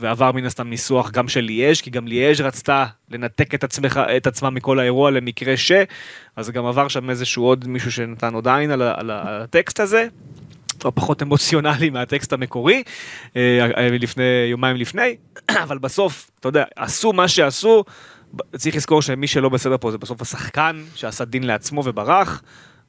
[0.00, 4.26] ועבר מן הסתם ניסוח גם של ליאז', כי גם ליאז' רצתה לנתק את, עצמך, את
[4.26, 5.72] עצמה מכל האירוע למקרה ש,
[6.36, 9.10] אז גם עבר שם איזשהו עוד מישהו שנתן עוד עין על, על, על
[9.42, 10.08] הטקסט הזה.
[10.84, 12.82] לא פחות אמוציונלי מהטקסט המקורי,
[13.36, 15.16] אה, לפני, יומיים לפני,
[15.64, 17.84] אבל בסוף, אתה יודע, עשו מה שעשו,
[18.56, 22.42] צריך לזכור שמי שלא בסדר פה זה בסוף השחקן שעשה דין לעצמו וברח.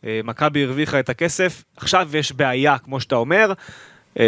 [0.05, 3.53] אה, מכבי הרוויחה את הכסף, עכשיו יש בעיה, כמו שאתה אומר,
[4.19, 4.23] אה,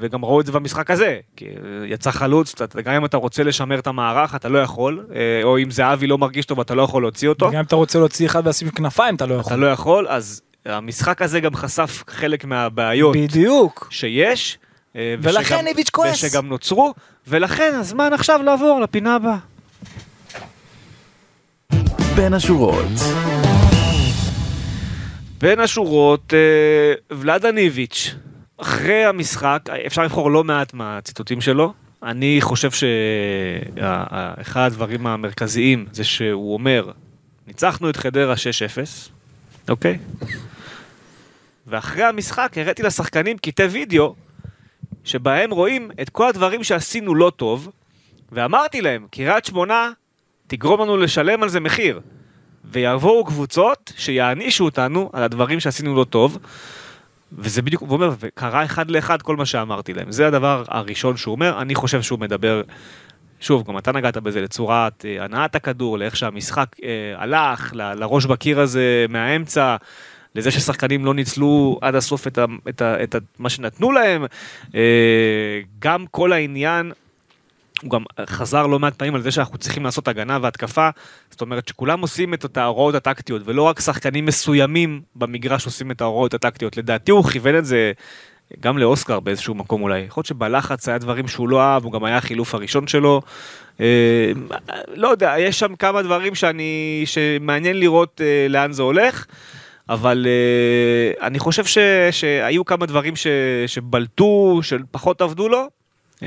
[0.00, 1.52] וגם ראו את זה במשחק הזה, כי אה,
[1.86, 5.06] יצא חלוץ, אתה- גם אם אתה רוצה לשמר את המערך, אתה לא יכול,
[5.42, 7.46] או אם זהבי לא מרגיש טוב, אתה לא יכול להוציא אותו.
[7.46, 9.56] וגם אם אתה רוצה להוציא אחד ולשים כנפיים, אתה לא אתה יכול.
[9.56, 13.88] לא יכול, אז המשחק הזה גם חשף חלק מהבעיות בדיוק.
[13.90, 14.58] שיש.
[14.94, 16.24] ולכן איביץ' כועס.
[16.24, 16.94] ושגם נוצרו,
[17.28, 19.36] ולכן הזמן עכשיו לעבור לפינה הבאה.
[22.18, 22.84] בין השורות.
[25.40, 28.14] בין השורות, אה, ולאדה ניביץ',
[28.56, 31.72] אחרי המשחק, אפשר לבחור לא מעט מהציטוטים שלו.
[32.02, 36.90] אני חושב שאחד הדברים המרכזיים זה שהוא אומר,
[37.46, 38.38] ניצחנו את חדרה 6-0,
[39.68, 39.98] אוקיי?
[41.66, 44.14] ואחרי המשחק הראיתי לשחקנים קטעי וידאו
[45.04, 47.70] שבהם רואים את כל הדברים שעשינו לא טוב,
[48.32, 49.90] ואמרתי להם, קריית שמונה
[50.48, 52.00] תגרום לנו לשלם על זה מחיר.
[52.64, 56.38] ויבואו קבוצות שיענישו אותנו על הדברים שעשינו לא טוב.
[57.32, 60.12] וזה בדיוק, הוא אומר, וקרה אחד לאחד כל מה שאמרתי להם.
[60.12, 62.62] זה הדבר הראשון שהוא אומר, אני חושב שהוא מדבר,
[63.40, 68.26] שוב, גם אתה נגעת בזה, לצורת אה, הנעת הכדור, לאיך שהמשחק אה, הלך, ל, לראש
[68.26, 69.76] בקיר הזה מהאמצע,
[70.34, 74.24] לזה ששחקנים לא ניצלו עד הסוף את, ה, את, ה, את ה, מה שנתנו להם.
[74.74, 76.92] אה, גם כל העניין
[77.82, 80.88] הוא גם חזר לא מעט פעמים על זה שאנחנו צריכים לעשות הגנה והתקפה,
[81.30, 86.34] זאת אומרת שכולם עושים את ההוראות הטקטיות, ולא רק שחקנים מסוימים במגרש עושים את ההוראות
[86.34, 86.76] הטקטיות.
[86.76, 87.92] לדעתי הוא כיוון את זה
[88.60, 89.98] גם לאוסקר באיזשהו מקום אולי.
[89.98, 93.22] יכול להיות שבלחץ היה דברים שהוא לא אהב, הוא גם היה החילוף הראשון שלו.
[93.80, 94.32] אה,
[94.94, 99.26] לא יודע, יש שם כמה דברים שאני, שמעניין לראות אה, לאן זה הולך.
[99.88, 100.26] אבל
[101.20, 101.78] אני חושב ש,
[102.10, 103.26] שהיו כמה דברים ש,
[103.66, 105.77] שבלטו, שפחות עבדו לו.
[106.18, 106.20] Uh,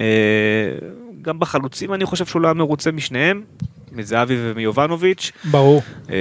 [1.21, 3.43] גם בחלוצים אני חושב שהוא לא היה מרוצה משניהם,
[3.91, 5.31] מזהבי ומיובנוביץ'.
[5.51, 5.81] ברור.
[6.07, 6.11] Uh,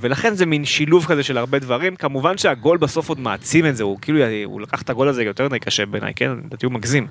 [0.00, 1.96] ולכן זה מין שילוב כזה של הרבה דברים.
[1.96, 5.48] כמובן שהגול בסוף עוד מעצים את זה, הוא כאילו, הוא לקח את הגול הזה יותר
[5.48, 6.30] קשה בעיניי, כן?
[6.46, 7.06] לדעתי הוא מגזים,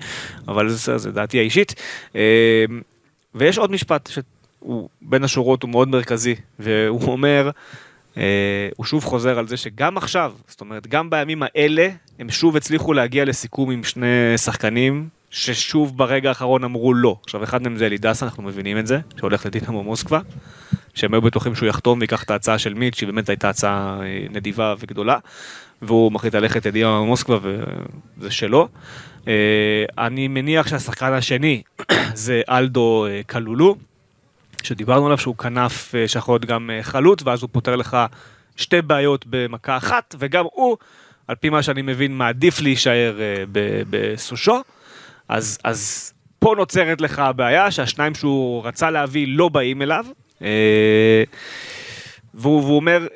[0.48, 1.76] אבל זה, זה דעתי האישית.
[2.14, 2.16] Uh,
[3.36, 7.50] ויש עוד משפט שהוא בין השורות הוא מאוד מרכזי, והוא אומר,
[8.14, 8.20] Uh,
[8.78, 12.94] הוא שוב חוזר על זה שגם עכשיו, זאת אומרת, גם בימים האלה, הם שוב הצליחו
[12.94, 17.18] להגיע לסיכום עם שני שחקנים, ששוב ברגע האחרון אמרו לא.
[17.24, 20.20] עכשיו, אחד מהם זה אלידסה, אנחנו מבינים את זה, שהולך לדינמו מוסקבה,
[20.94, 24.26] שהם היו בטוחים שהוא יחתום ויקח את ההצעה של מיץ', שהיא באמת הייתה הצעה אה,
[24.30, 25.18] נדיבה וגדולה,
[25.82, 27.38] והוא מחליט ללכת לדינמו מוסקבה
[28.18, 28.68] וזה שלו.
[29.24, 29.30] Uh,
[29.98, 31.62] אני מניח שהשחקן השני
[32.14, 33.76] זה אלדו קלולו.
[34.64, 37.98] שדיברנו עליו שהוא כנף שיכול להיות גם חלוץ, ואז הוא פותר לך
[38.56, 40.78] שתי בעיות במכה אחת, וגם הוא,
[41.28, 43.20] על פי מה שאני מבין, מעדיף להישאר
[43.90, 44.62] בסושו.
[45.30, 50.06] אז, אז פה נוצרת לך הבעיה שהשניים שהוא רצה להביא לא באים אליו.
[52.34, 53.08] והוא, והוא אומר,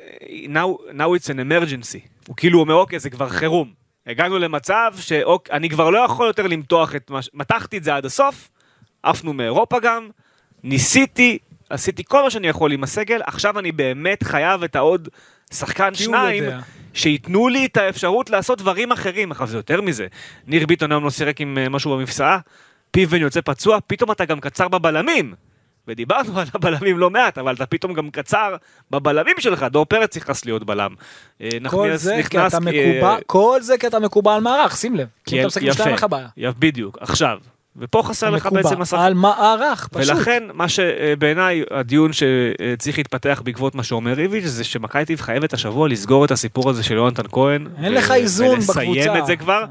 [0.46, 2.08] now, now it's an emergency.
[2.28, 3.72] הוא כאילו אומר, אוקיי, זה כבר חירום.
[4.06, 7.30] הגענו למצב שאני כבר לא יכול יותר למתוח את מה ש...
[7.34, 8.50] מתחתי את זה עד הסוף,
[9.02, 10.08] עפנו מאירופה גם,
[10.62, 11.38] ניסיתי,
[11.70, 15.08] עשיתי כל מה שאני יכול עם הסגל, עכשיו אני באמת חייב את העוד
[15.52, 16.44] שחקן שניים,
[16.94, 19.30] שייתנו לי את האפשרות לעשות דברים אחרים.
[19.30, 20.06] עכשיו זה יותר מזה,
[20.46, 22.38] ניר ביטון היום לא שיחק עם משהו במפסעה,
[22.90, 25.34] פיבן יוצא פצוע, פתאום אתה גם קצר בבלמים.
[25.88, 28.56] ודיברנו על הבלמים לא מעט, אבל אתה פתאום גם קצר
[28.90, 30.94] בבלמים שלך, דור פרץ נכנס להיות בלם.
[31.68, 35.08] כל זה כי אתה מקובל, כל זה כי אתה מקובל מערך, שים לב.
[35.26, 36.52] כי אתה משחק עם שתיים לך בעיה.
[36.58, 37.38] בדיוק, עכשיו,
[37.76, 39.02] ופה חסר לך בעצם השחקן.
[39.02, 40.16] על מערך, פשוט.
[40.16, 45.88] ולכן, מה שבעיניי הדיון שצריך להתפתח בעקבות מה שאומר איביץ', זה שמכבי תל חייבת השבוע
[45.88, 47.66] לסגור את הסיפור הזה של יונתן כהן.
[47.82, 48.80] אין לך איזון בקבוצה.
[48.80, 49.64] ולסיים את זה כבר.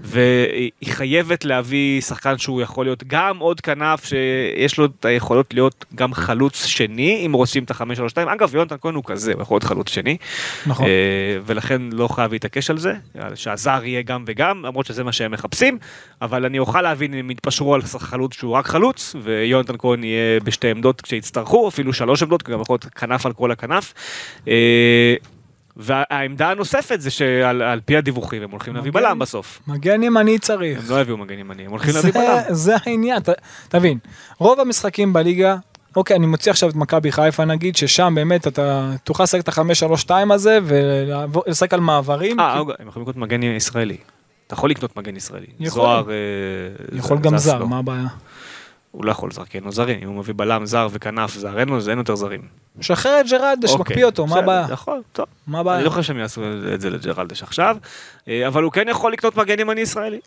[0.00, 5.84] והיא חייבת להביא שחקן שהוא יכול להיות גם עוד כנף שיש לו את היכולות להיות
[5.94, 8.28] גם חלוץ שני אם רוצים את החמש שלוש שתיים.
[8.28, 10.16] אגב יונתן כהן הוא כזה הוא יכול להיות חלוץ שני.
[10.66, 10.86] נכון.
[11.46, 12.92] ולכן לא חייב להתעקש על זה
[13.34, 15.78] שהזר יהיה גם וגם למרות שזה מה שהם מחפשים.
[16.22, 20.70] אבל אני אוכל להבין אם יתפשרו על חלוץ שהוא רק חלוץ ויונתן כהן יהיה בשתי
[20.70, 23.94] עמדות כשיצטרכו אפילו שלוש עמדות גם יכול להיות כנף על כל הכנף.
[25.78, 29.60] והעמדה הנוספת זה שעל על פי הדיווחים הם הולכים להביא בלם בסוף.
[29.66, 30.78] מגן ימני צריך.
[30.78, 32.42] הם לא יביאו מגן ימני, הם הולכים להביא בלם.
[32.48, 33.22] זה העניין,
[33.68, 33.98] תבין,
[34.38, 35.56] רוב המשחקים בליגה,
[35.96, 39.78] אוקיי, אני מוציא עכשיו את מכבי חיפה נגיד, ששם באמת אתה תוכל לשחק את החמש
[39.78, 42.40] שלוש שתיים הזה ולשחק על מעברים.
[42.40, 42.72] אה, כי...
[42.78, 43.96] הם יכולים לקנות מגן ישראלי.
[44.46, 45.46] אתה יכול לקנות מגן ישראלי.
[45.60, 45.82] יכול.
[45.82, 46.04] זוהר...
[46.92, 48.06] יכול גם זר, מה הבעיה?
[48.98, 51.58] הוא לא יכול לזרק, כי אין לו זרים, אם הוא מביא בלם זר וכנף זר,
[51.58, 52.40] אין לו, אין יותר זרים.
[52.80, 54.66] שחרר את ג'רלדש, אוקיי, מקפיא אותו, מה הבעיה?
[54.70, 55.26] יכול, טוב.
[55.46, 55.76] מה הבעיה?
[55.76, 56.42] אני לא חושב שהם יעשו
[56.74, 57.76] את זה לג'רלדש עכשיו,
[58.46, 60.18] אבל הוא כן יכול לקנות מגן ימני ישראלי.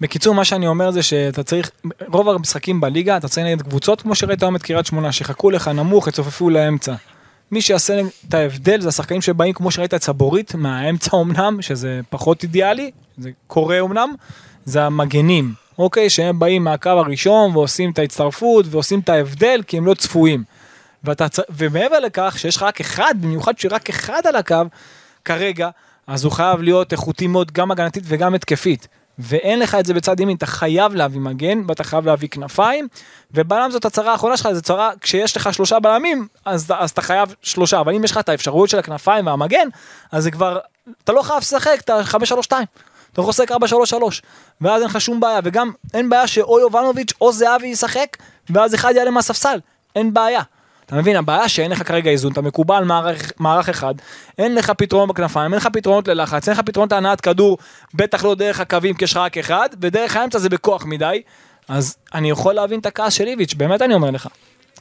[0.00, 1.70] בקיצור, מה שאני אומר זה שאתה צריך,
[2.06, 5.68] רוב המשחקים בליגה, אתה צריך נגד קבוצות, כמו שראית היום את קריית שמונה, שחכו לך
[5.68, 6.94] נמוך, יצופפו לאמצע.
[7.50, 12.42] מי שיעשה את ההבדל זה השחקנים שבאים, כמו שראית את סבורית, מהאמצע אמנם, שזה פחות
[12.42, 14.12] אידיאלי, זה קורה אמנם,
[14.64, 15.63] זה המגנים.
[15.78, 16.10] אוקיי?
[16.10, 20.44] שהם באים מהקו הראשון ועושים את ההצטרפות ועושים את ההבדל כי הם לא צפויים.
[21.04, 24.62] ואתה, ומעבר לכך שיש לך רק אחד, במיוחד שרק אחד על הקו
[25.24, 25.68] כרגע,
[26.06, 28.88] אז הוא חייב להיות איכותי מאוד גם הגנתית וגם התקפית.
[29.18, 32.88] ואין לך את זה בצד ימין, אתה חייב להביא מגן ואתה חייב להביא כנפיים,
[33.30, 37.34] ובלם זאת הצהרה האחרונה שלך, זו צרה, כשיש לך שלושה בלמים, אז, אז אתה חייב
[37.42, 39.68] שלושה, אבל אם יש לך את האפשרות של הכנפיים והמגן,
[40.12, 40.58] אז זה כבר,
[41.04, 42.66] אתה לא חייב לשחק, אתה חמש שלוש שתיים.
[43.14, 43.54] אתה יכול לשחק 4-3-3,
[44.60, 48.16] ואז אין לך שום בעיה, וגם אין בעיה שאו יובנוביץ' או זהבי ישחק,
[48.50, 49.58] ואז אחד יעלה מהספסל,
[49.96, 50.42] אין בעיה.
[50.86, 53.94] אתה מבין, הבעיה שאין לך כרגע איזון, אתה מקובל מערך, מערך אחד,
[54.38, 57.58] אין לך פתרון בכנפיים, אין לך פתרונות ללחץ, אין לך פתרונות להנעת כדור,
[57.94, 61.22] בטח לא דרך הקווים כי יש רק אחד, ודרך האמצע זה בכוח מדי,
[61.68, 64.28] אז אני יכול להבין את הכעס של איביץ', באמת אני אומר לך.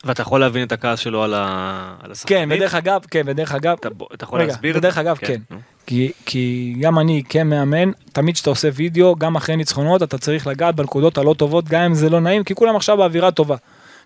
[0.04, 1.95] ואתה יכול להבין את הכעס שלו על, ה...
[2.01, 2.49] על השחקנים?
[2.49, 4.78] כן, ודרך אגב, כן, ודרך אגב, אתה, אתה יכול רגע, להסביר?
[4.78, 5.28] ודרך אגב, כן.
[5.49, 5.56] כן.
[5.86, 10.76] כי, כי גם אני כמאמן, תמיד כשאתה עושה וידאו, גם אחרי ניצחונות, אתה צריך לגעת
[10.76, 13.56] בנקודות הלא טובות, גם אם זה לא נעים, כי כולם עכשיו באווירה טובה.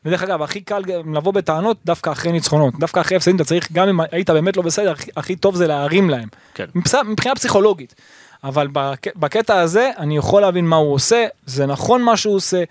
[0.05, 0.81] ודרך אגב, הכי קל
[1.13, 2.79] לבוא בטענות דווקא אחרי ניצחונות.
[2.79, 5.67] דווקא אחרי הפסדים אתה צריך, גם אם היית באמת לא בסדר, הכי, הכי טוב זה
[5.67, 6.27] להרים להם.
[6.53, 6.65] כן.
[7.05, 7.95] מבחינה פסיכולוגית.
[8.43, 12.63] אבל בק, בקטע הזה, אני יכול להבין מה הוא עושה, זה נכון מה שהוא עושה,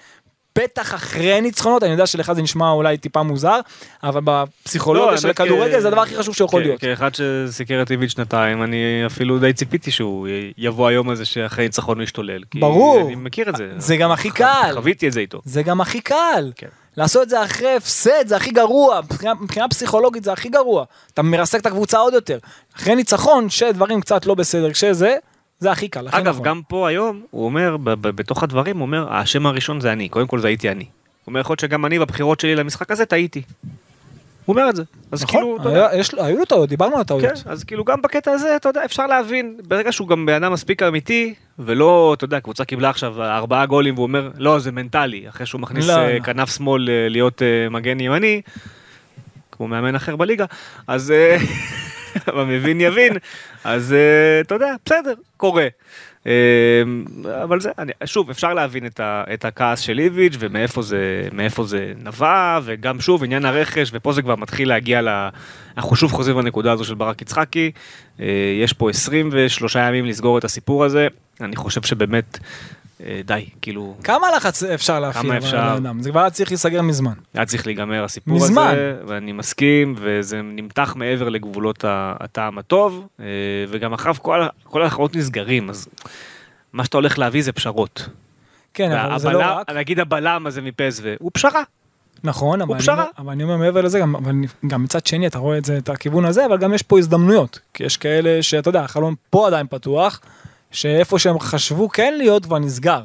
[0.57, 3.61] בטח אחרי ניצחונות, אני יודע שלך זה נשמע אולי טיפה מוזר,
[4.03, 6.81] אבל בפסיכולוגיה לא, של הכדורגל כ- זה הדבר הכי חשוב שיכול כ- להיות.
[6.81, 8.77] כאחד שסיקר את איביץ' שנתיים, אני
[9.07, 10.29] אפילו די ציפיתי שהוא
[10.59, 12.43] יבוא היום הזה שאחרי ניצחון הוא ישתולל.
[12.55, 13.01] ברור.
[13.07, 13.69] אני מכיר את זה.
[13.79, 14.71] זה גם הכי ח- קל.
[14.75, 15.41] חוויתי את זה איתו.
[15.45, 16.53] זה גם הכי קל.
[16.57, 16.67] כן.
[16.97, 20.85] לעשות את זה אחרי הפסד זה הכי גרוע, מבחינה, מבחינה פסיכולוגית זה הכי גרוע.
[21.15, 22.39] אתה מרסק את הקבוצה עוד יותר.
[22.77, 25.17] אחרי ניצחון, שדברים קצת לא בסדר, כשזה,
[25.59, 26.09] זה הכי קל.
[26.09, 26.43] הכי אגב, נכון.
[26.45, 30.39] גם פה היום, הוא אומר, בתוך הדברים, הוא אומר, האשם הראשון זה אני, קודם כל
[30.39, 30.85] זה הייתי אני.
[30.85, 30.91] הוא
[31.27, 33.43] אומר, יכול להיות שגם אני בבחירות שלי למשחק הזה טעיתי.
[34.45, 34.83] הוא אומר את זה.
[35.13, 37.33] אז נכון, כאילו, אתה היה- יש היו לו טעויות, דיברנו על כן, טעויות.
[37.47, 40.83] אז כאילו גם בקטע הזה, אתה יודע, אפשר להבין, ברגע שהוא גם בן אדם מספיק
[40.83, 45.47] אמיתי, ולא, אתה יודע, קבוצה קיבלה עכשיו ארבעה גולים, והוא אומר, לא, זה מנטלי, אחרי
[45.47, 46.25] שהוא מכניס לא, אה, לא.
[46.25, 48.41] כנף שמאל אה, להיות אה, מגן ימני,
[49.53, 50.45] כמו מאמן אחר בליגה,
[50.87, 51.13] אז
[52.27, 53.13] המבין יבין,
[53.67, 55.67] אז אה, אתה יודע, בסדר, קורה.
[56.27, 56.33] אה,
[57.43, 61.29] אבל זה, אני, שוב, אפשר להבין את, ה, את הכעס של איביץ' ומאיפה זה,
[61.65, 65.09] זה נבע, וגם שוב, עניין הרכש, ופה זה כבר מתחיל להגיע ל...
[65.77, 67.71] אנחנו שוב חוזרים לנקודה הזו של ברק יצחקי,
[68.21, 68.27] אה,
[68.63, 71.09] יש פה 23 ימים לסגור את הסיפור הזה,
[71.41, 72.39] אני חושב שבאמת,
[73.25, 75.25] די, כאילו, כמה לחץ אפשר להפעיל?
[75.27, 75.59] כמה אפשר?
[75.61, 76.03] הבן אדם?
[76.03, 77.13] זה כבר היה צריך להיסגר מזמן.
[77.35, 78.67] היה צריך להיגמר הסיפור מזמן.
[78.73, 83.25] הזה, ואני מסכים, וזה נמתח מעבר לגבולות הטעם הטוב, אה,
[83.69, 85.89] וגם אחריו כל, כל ההכרעות נסגרים, אז
[86.73, 88.09] מה שאתה הולך להביא זה פשרות.
[88.75, 89.71] כן, אבל זה לא רק.
[89.71, 91.63] נגיד הבלם הזה מפסו, הוא פשרה.
[92.25, 92.95] נכון, אבל אני, פשרה.
[92.95, 95.65] אומר, אבל אני אומר מעבר לזה, גם, אבל אני- גם מצד שני אתה רואה את
[95.65, 97.59] זה, את הכיוון הזה, אבל גם יש פה הזדמנויות.
[97.75, 100.21] כי יש כאלה שאתה יודע, החלון פה עדיין פתוח,
[100.71, 103.01] שאיפה שהם חשבו כן להיות כבר נסגר.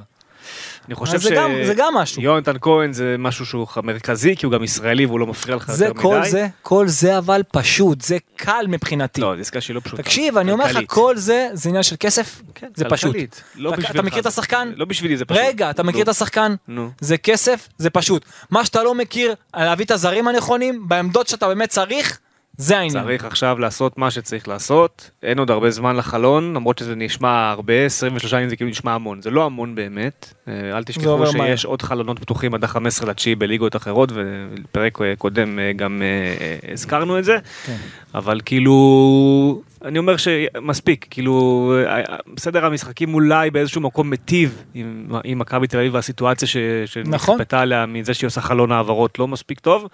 [0.87, 2.21] אני חושב זה גם- זה גם משהו.
[2.21, 5.85] יונתן כהן זה משהו שהוא מרכזי, כי הוא גם ישראלי והוא לא מפריע לך זה
[5.85, 6.01] יותר מדי.
[6.23, 9.21] כל זה, כל זה אבל פשוט, זה קל מבחינתי.
[9.21, 10.03] לא, זו עסקה שהיא לא פשוטה.
[10.03, 10.77] תקשיב, אני אומר לך.
[10.87, 13.15] כל זה, זה עניין של כסף, כן, זה פשוט.
[13.55, 13.89] לא אתה-.
[13.91, 14.71] אתה מכיר את השחקן?
[14.75, 15.43] לא בשבילי זה פשוט.
[15.45, 16.55] רגע, אתה מכיר את השחקן?
[16.67, 16.89] נו.
[16.99, 18.25] זה כסף, זה פשוט.
[18.49, 22.19] מה שאתה לא מכיר, להביא את הזרים הנכונים, בעמדות שאתה באמת צריך,
[22.57, 23.03] זה העניין.
[23.03, 27.85] צריך עכשיו לעשות מה שצריך לעשות, אין עוד הרבה זמן לחלון, למרות שזה נשמע הרבה,
[27.85, 31.55] 23 ימים זה כאילו נשמע המון, זה לא המון באמת, אה, אל תשכחו שיש מהר.
[31.65, 37.19] עוד חלונות פתוחים עד ה-15 לתשיעי בליגות אחרות, ובפרק אה, קודם אה, גם אה, הזכרנו
[37.19, 37.75] את זה, כן.
[38.15, 42.03] אבל כאילו, אני אומר שמספיק, כאילו, אה, אה,
[42.33, 46.57] בסדר המשחקים אולי באיזשהו מקום מיטיב עם עם מכבי תל אביב והסיטואציה ש-
[47.05, 47.35] נכון.
[47.37, 49.87] שנכפתה עליה מזה שהיא עושה חלון העברות לא מספיק טוב,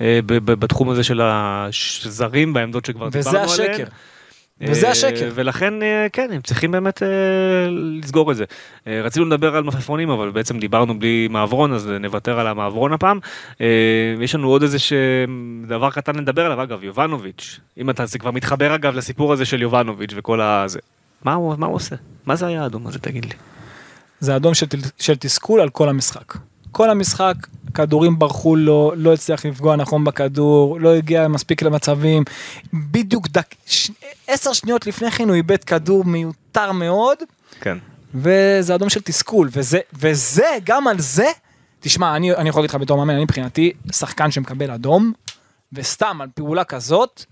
[0.00, 3.70] אה, בתחום הזה של הזרים בעמדות שכבר וזה דיברנו עליהן.
[3.70, 3.84] השקר.
[4.60, 5.30] וזה אה, השקר.
[5.34, 7.08] ולכן, אה, כן, הם צריכים באמת אה,
[7.70, 8.44] לסגור את זה.
[8.86, 13.18] רצינו לדבר על מלפפונים, אבל בעצם דיברנו בלי מעברון, אז נוותר על המעברון הפעם.
[14.20, 14.92] יש לנו עוד איזה ש-
[15.68, 17.60] דבר קטן לדבר עליו, אגב, יובנוביץ'.
[17.78, 20.78] אם אתה, זה כבר מתחבר אגב לסיפור הזה של יובנוביץ' וכל הזה.
[21.24, 21.96] מה הוא, מה הוא עושה?
[22.26, 23.34] מה זה היה האדום הזה, תגיד לי?
[24.20, 24.66] זה אדום של,
[24.98, 26.34] של תסכול על כל המשחק.
[26.72, 27.34] כל המשחק,
[27.74, 32.24] כדורים ברחו לו, לא הצליח לפגוע נכון בכדור, לא הגיע מספיק למצבים.
[32.72, 33.90] בדיוק דק, ש,
[34.26, 37.18] עשר שניות לפני כן הוא איבד כדור מיותר מאוד,
[37.60, 37.78] כן.
[38.14, 39.48] וזה אדום של תסכול.
[39.52, 41.26] וזה, וזה, גם על זה,
[41.80, 45.12] תשמע, אני, אני יכול להגיד לך בתור מאמן, אני מבחינתי, שחקן שמקבל אדום,
[45.72, 47.24] וסתם על פעולה כזאת,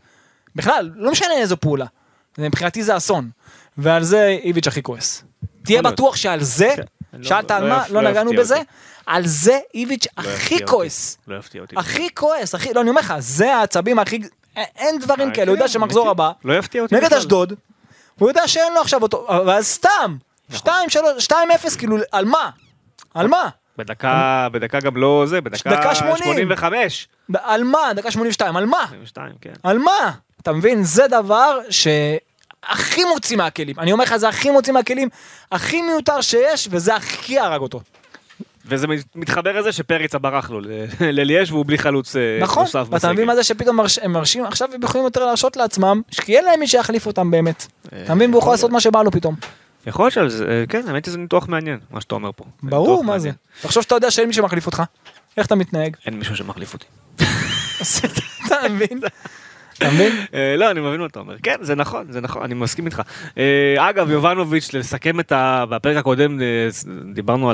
[0.56, 1.86] בכלל, לא משנה איזו פעולה.
[2.38, 3.30] מבחינתי זה אסון.
[3.78, 5.24] ועל זה איביץ' הכי כועס.
[5.62, 5.82] תהיה.
[5.82, 6.82] בטוח שעל זה, כן.
[7.12, 8.60] לא- שאלת על לא מה, לא לא נגענו בזה.
[9.06, 10.66] על זה איביץ' הכי.
[10.66, 11.18] כועס.
[11.28, 11.76] לא יפתיע אותי.
[11.78, 14.20] הכי כועס, הכי, לא, אני אומר לך, זה העצבים הכי,
[14.56, 16.10] אין דברים אה, כאלה, הוא יודע כן, שמחזור.
[16.10, 17.14] הבא, לא יפתיע אותי נגד.
[17.14, 17.52] אשדוד,
[18.18, 20.16] הוא יודע שאין לו עכשיו אותו, אבל סתם,
[20.50, 20.72] נכון.
[21.18, 22.50] 2-0, כאילו, על מה?
[23.14, 23.48] על מה?
[23.78, 26.16] בדקה, בדקה גם לא זה, בדקה דקה 80.
[26.16, 27.08] 85.
[27.32, 27.92] על מה?
[27.96, 28.84] דקה 82, על מה?
[28.88, 29.52] 82, כן.
[29.62, 30.12] על מה?
[30.42, 30.84] אתה מבין?
[30.84, 31.58] זה דבר
[32.68, 33.78] שהכי מוציא מהכלים.
[33.78, 35.08] אני אומר לך, זה הכי מוציא מהכלים,
[35.52, 37.80] הכי מיותר שיש, וזה הכי הרג אותו.
[38.66, 40.60] וזה מתחבר לזה שפריצה ברח לו
[41.00, 42.62] לליאש והוא בלי חלוץ אה, נכון?
[42.62, 46.02] נוסף ואתה מבין מה זה שפתאום מרש- הם מרשים, עכשיו הם יכולים יותר להרשות לעצמם,
[46.10, 47.66] כי אין להם מי שיחליף אותם באמת.
[48.04, 48.30] אתה מבין?
[48.30, 49.34] והוא יכול לעשות מה שבא לו פתאום.
[49.86, 52.44] יכול להיות שזה, אה, כן, האמת שזה ניתוח מעניין, מה שאתה אומר פה.
[52.62, 53.30] ברור, מה זה.
[53.62, 54.82] תחשוב שאתה יודע שאין מי שמחליף אותך.
[55.36, 55.96] איך אתה מתנהג?
[56.06, 56.86] אין מישהו שמחליף אותי.
[58.46, 59.00] אתה מבין?
[59.82, 60.12] אתה מבין?
[60.58, 61.36] לא, אני מבין מה אתה אומר.
[61.42, 63.02] כן, זה נכון, זה נכון, אני מסכים איתך.
[63.38, 65.64] אה, אגב, יובנוביץ', לסכם את ה...
[65.70, 66.68] בפרק הקודם אה,
[67.14, 67.50] דיברנו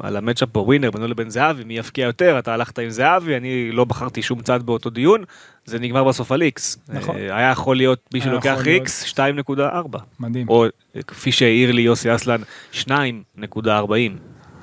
[0.00, 3.84] על המצ'אפ בווינר בינו לבין זהבי, מי יפקיע יותר, אתה הלכת עם זהבי, אני לא
[3.84, 5.24] בחרתי שום צד באותו דיון,
[5.64, 6.78] זה נגמר בסוף על איקס.
[6.88, 7.16] נכון.
[7.16, 8.66] אה, היה יכול להיות מי שלוקח.
[8.66, 9.98] איקס, 2.4.
[10.20, 10.48] מדהים.
[10.48, 10.64] או
[11.06, 12.40] כפי שהעיר לי יוסי אסלן,
[12.72, 12.88] 2.40.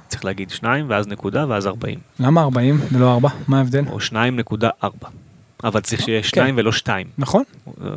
[0.08, 2.00] צריך להגיד 2 ואז נקודה ואז 40.
[2.20, 3.30] למה 40 ולא 4?
[3.48, 3.84] מה ההבדל?
[3.90, 5.08] או 2.4.
[5.64, 7.08] אבל צריך שיהיה שניים ולא שתיים.
[7.18, 7.44] נכון,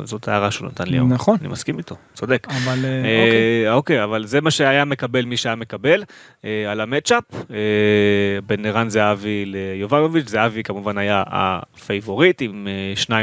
[0.03, 1.13] זאת הערה שהוא נתן לי היום.
[1.13, 1.37] נכון.
[1.41, 2.47] אני מסכים איתו, צודק.
[2.49, 3.67] אבל אה, אוקיי.
[3.67, 6.03] אה, אוקיי, אבל זה מה שהיה מקבל מי שהיה מקבל
[6.45, 7.23] אה, על המצ'אפ
[8.47, 13.17] בין ערן זהבי ליובנוביץ', זהבי כמובן היה הפייבוריט עם אה,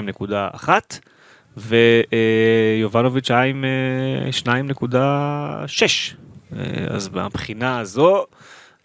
[0.67, 0.69] 2.1
[1.57, 4.87] ויובנוביץ' היה עם אה, 2.6
[6.57, 8.25] אה, אז מהבחינה הזו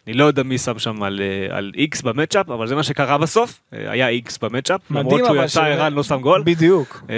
[0.09, 2.83] אני לא יודע מי שם שם על, אה, על איקס ב matchup אבל זה מה
[2.83, 6.41] שקרה בסוף אה, היה איקס ב matchup למרות שהוא יצא ערן לא שם גול.
[6.45, 7.03] בדיוק.
[7.09, 7.15] אה,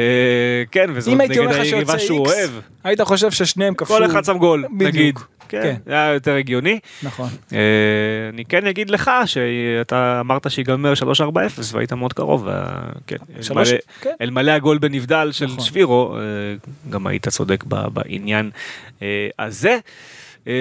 [0.71, 2.49] כן וזאת נגד היריבה שהוא אוהב.
[2.83, 3.93] היית חושב ששניהם כבשו.
[3.93, 4.87] כל אחד שם גול, בדיוק.
[4.93, 5.19] נגיד.
[5.49, 5.75] כן, כן.
[5.85, 6.79] זה היה יותר הגיוני.
[7.03, 7.29] נכון.
[7.53, 7.57] אה,
[8.33, 11.33] אני כן אגיד לך שאתה אמרת שיגמר 3-4-0
[11.73, 12.43] והיית מאוד קרוב.
[12.45, 14.13] וה- כן, שלוש- אלמלא- כן.
[14.21, 15.59] אלמלא הגול בנבדל של נכון.
[15.59, 16.21] שבירו, אה,
[16.89, 18.49] גם היית צודק בעניין
[19.01, 19.07] אה,
[19.39, 19.77] הזה.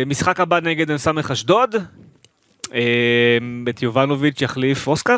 [0.06, 1.74] משחק הבא נגד ס' אשדוד.
[2.74, 3.38] אה,
[3.70, 5.16] את יובנוביץ' יחליף אוסקר?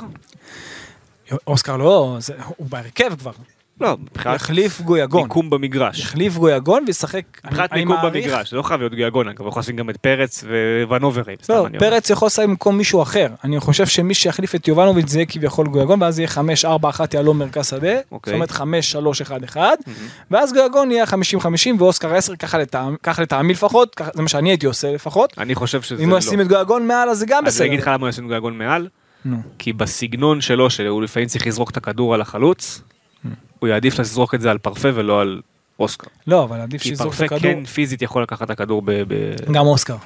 [1.46, 3.32] אוסקר לא, זה- הוא בהרכב כבר.
[3.82, 5.22] לא, מבחינת יחליף גויגון.
[5.22, 6.00] מיקום במגרש.
[6.00, 7.22] יחליף גויגון וישחק.
[7.44, 10.44] מבחינת מיקום מעריך- במגרש, זה לא חייב להיות גויגון, אגב, יכול לשים גם את פרץ
[10.88, 11.36] וונוברים.
[11.48, 11.66] לא.
[11.78, 13.26] פרץ יכול לשים במקום מישהו אחר.
[13.44, 17.66] אני חושב שמי שיחליף את יובנוביץ' זה יהיה כביכול גויגון, ואז יהיה 5-4-1 יהלום מרכז
[17.68, 17.92] שדה.
[18.12, 18.30] אוקיי.
[18.30, 18.50] זאת אומרת
[19.54, 19.56] 5-3-1-1.
[20.30, 21.08] ואז גויגון יהיה 50-50
[21.78, 22.32] ואוסקר 10,
[23.02, 25.32] ככה לטעמי לפחות, זה מה שאני הייתי עושה לפחות.
[25.38, 26.14] אני חושב שזה אם לא.
[26.14, 27.66] הוא ישים את גויגון מעל אז זה גם אז אני בסדר.
[27.66, 28.88] אגיד לך למה הוא ישים גויגון מעל,
[29.24, 29.36] נו.
[29.58, 32.82] כי בסגנון שלו, שהוא לפעמים צריך לזרוק את הכדור על החלוץ,
[33.58, 35.40] הוא יעדיף לזרוק את זה על פרפה ולא על
[35.80, 36.06] אוסקר.
[36.26, 37.52] לא, אבל עדיף כי שיזרוק את פרפה הכדור.
[37.52, 38.90] כן פיזית יכול לקחת את הכדור ב...
[39.08, 39.96] ב- גם אוסקר.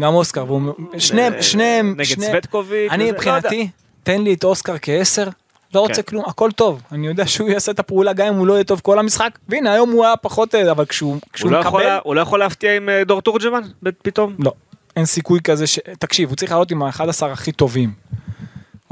[0.00, 0.44] גם אוסקר.
[0.46, 2.90] והוא- שניהם, שניהם, נגד סווטקוביץ'.
[2.90, 3.68] אני לא מבחינתי,
[4.02, 5.28] תן לי את אוסקר כעשר,
[5.74, 6.02] לא רוצה כן.
[6.02, 6.82] כלום, הכל טוב.
[6.92, 9.38] אני יודע שהוא יעשה את הפעולה גם אם הוא לא יהיה טוב כל המשחק.
[9.48, 12.38] והנה היום הוא היה פחות, אה, אבל כשהוא כשהוא הוא לא מקבל, הוא לא יכול
[12.38, 13.62] להפתיע עם אה, דור תורג'מן
[14.02, 14.36] פתאום?
[14.38, 14.52] לא.
[14.96, 15.78] אין סיכוי כזה ש...
[15.98, 17.92] תקשיב, הוא צריך לעלות עם ה-11 הכי טובים.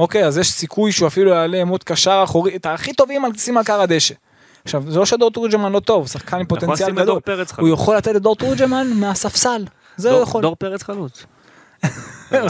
[0.00, 3.30] אוקיי, אז יש סיכוי שהוא אפילו יעלה עם עוד קשר אחורי, את הכי טובים על
[3.36, 4.14] שים קר הדשא.
[4.64, 7.20] עכשיו, זה לא שדור תורג'מן לא טוב, שחקן עם יכול פוטנציאל גדול.
[7.58, 7.68] הוא.
[7.68, 9.64] יכול לתת לדור תורג'מן מהספסל.
[9.96, 10.42] זה הוא יכול.
[10.42, 11.26] דור פרץ חלוץ.
[12.30, 12.48] הוא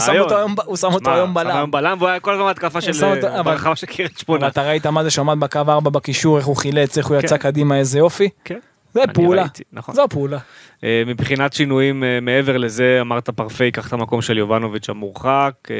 [0.75, 0.93] שם.
[0.93, 1.55] אותו היום בלם.
[1.55, 3.05] היום בלם והוא היה כל הזמן התקפה של...
[3.23, 4.47] אה, ברחבה של קריית שמונה.
[4.47, 7.37] אתה ראית מה זה שעמד בקו 4 בקישור, איך הוא חילץ, איך הוא יצא כן.
[7.37, 8.29] קדימה, איזה יופי.
[8.45, 8.59] כן.
[8.93, 9.41] זה פעולה.
[9.41, 9.95] ראיתי, נכון.
[9.95, 10.37] זו פעולה.
[10.83, 15.75] אה, מבחינת שינויים אה, מעבר לזה, אמרת פרפה ייקח את המקום של יובנוביץ' המורחק, אה,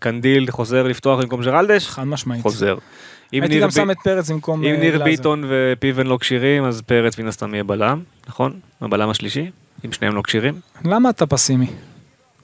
[0.00, 2.42] קנדיל חוזר לפתוח במקום ג'רלדש, חד משמעית.
[2.42, 2.78] חוזר.
[3.32, 5.04] הייתי גם שם את פרץ במקום אם ניר גלאזר.
[5.04, 8.60] ביטון ופיבן לא כשירים, אז פרץ מן הסתם יהיה בלם, נכון?
[8.80, 9.50] הבלם השלישי,
[9.84, 10.54] אם שניהם לא כשירים.
[10.84, 11.66] למה אתה פסימי?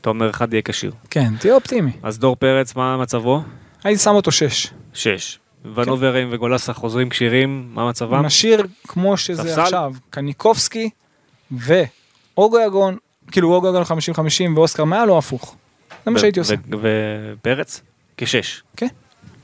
[0.01, 0.93] אתה אומר אחד יהיה כשיר.
[1.11, 1.91] כן, תהיה אופטימי.
[2.03, 3.43] אז דור פרץ, מה מצבו?
[3.85, 4.67] הייתי שם אותו 6.
[4.95, 5.39] שש.
[5.75, 8.27] ונוברים וגולסה חוזרים כשירים, מה מצבם?
[8.27, 9.61] נשאיר כמו שזה ספסל?
[9.61, 10.91] עכשיו, קניקובסקי
[11.51, 12.97] ואוגו יגון,
[13.31, 13.87] כאילו אוגו יגון 50-50
[14.55, 15.57] ואוסקר מעל או הפוך.
[16.05, 16.55] זה מה שהייתי עושה.
[16.81, 17.83] ופרץ?
[18.17, 18.63] כשש.
[18.77, 18.87] כן.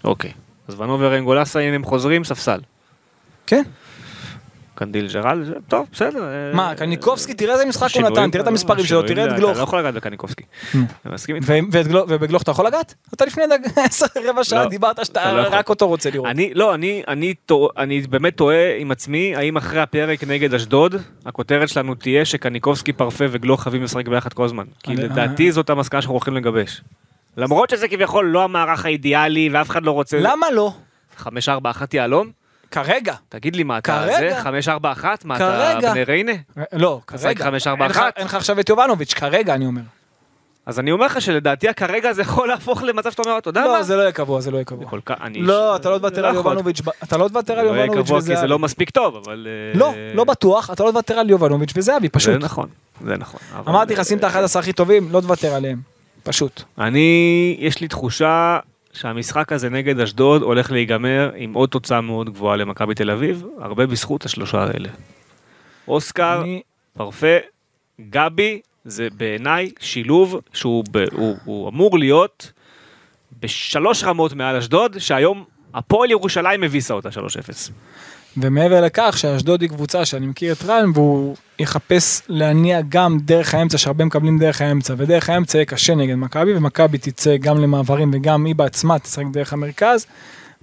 [0.04, 0.32] אוקיי.
[0.68, 2.60] אז ונוברים גולסה, אם הם חוזרים, ספסל.
[3.46, 3.62] כן.
[4.84, 6.24] קנדיל ג'רל, טוב, בסדר.
[6.24, 9.38] אה, מה, קניקובסקי, תראה איזה משחק הוא נתן, תראה את המספרים שלו, תראה את אתה
[9.38, 9.58] גלוך.
[9.58, 10.44] לא יכול לגעת בקניקובסקי.
[12.08, 12.94] ובגלוך אתה יכול לגעת?
[13.14, 13.44] אתה לפני
[14.28, 15.48] רבע שעה לא, דיברת שאתה אתה לא.
[15.50, 16.26] רק אותו רוצה לראות.
[16.26, 20.94] אני, לא, אני, באמת תוהה עם עצמי, האם אחרי הפרק נגד אשדוד,
[21.26, 24.64] הכותרת שלנו תהיה שקניקובסקי, פרפה וגלוך חייבים לשחק ביחד כל הזמן.
[24.82, 26.82] כי לדעתי זאת המסקנה שאנחנו הולכים לגבש.
[27.36, 30.18] למרות שזה כביכול לא המערך האידיאלי ואף אחד לא רוצה...
[30.20, 30.72] למה לא?
[31.20, 31.26] 5-4-1
[31.92, 32.41] יהלום?
[32.72, 33.14] כרגע.
[33.28, 34.06] תגיד לי מה אתה.
[34.06, 34.40] זה?
[34.42, 35.04] 5-4-1?
[35.24, 35.90] מה אתה.
[35.92, 36.32] בני ריינה?
[36.72, 37.46] לא, משחק כרגע.
[38.16, 39.80] אין לך- עכשיו את יובנוביץ', כרגע אני אומר.
[40.66, 43.66] אז אני אומר לך שלדעתי הכרגע זה יכול להפוך למצב שאתה אומר, אתה יודע מה?
[43.66, 44.86] לא, זה לא יהיה קבוע, זה לא יהיה קבוע.
[45.06, 46.34] כך- אני- לא, אתה לא תוותר על.
[46.34, 48.48] יובנוביץ', אתה לא תוותר על לא יהיה יובנוביץ' קבוע כי זה וזהבי.
[48.48, 49.46] לא מספיק טוב, אבל...
[49.74, 52.34] אה, לא, לא בטוח, אתה לא תוותר על יובנוביץ' וזהבי, זה פשוט.
[52.40, 52.68] נכון,
[53.06, 53.40] זה נכון.
[53.68, 55.80] אמרתי לך, שים את ה-11 הכי טובים, לא תוותר עליהם.
[56.22, 56.62] פשוט.
[56.78, 58.58] אני, יש לי תחושה
[58.92, 63.86] שהמשחק הזה נגד אשדוד הולך להיגמר עם עוד תוצאה מאוד גבוהה למכבי תל אביב, הרבה
[63.86, 64.88] בזכות השלושה האלה.
[65.88, 66.62] אוסקר, אני-
[66.96, 67.36] פרפה,
[68.10, 72.52] גבי, זה בעיניי שילוב שהוא ב, הוא, הוא אמור להיות
[73.40, 77.12] בשלוש רמות מעל אשדוד, שהיום הפועל ירושלים הביסה אותה 3-0.
[78.36, 83.78] ומעבר לכך שאשדוד היא קבוצה שאני מכיר את רן והוא יחפש להניע גם דרך האמצע
[83.78, 88.44] שהרבה מקבלים דרך האמצע ודרך האמצע יהיה קשה נגד מכבי ומכבי תצא גם למעברים וגם
[88.44, 90.06] היא בעצמה תשחק דרך המרכז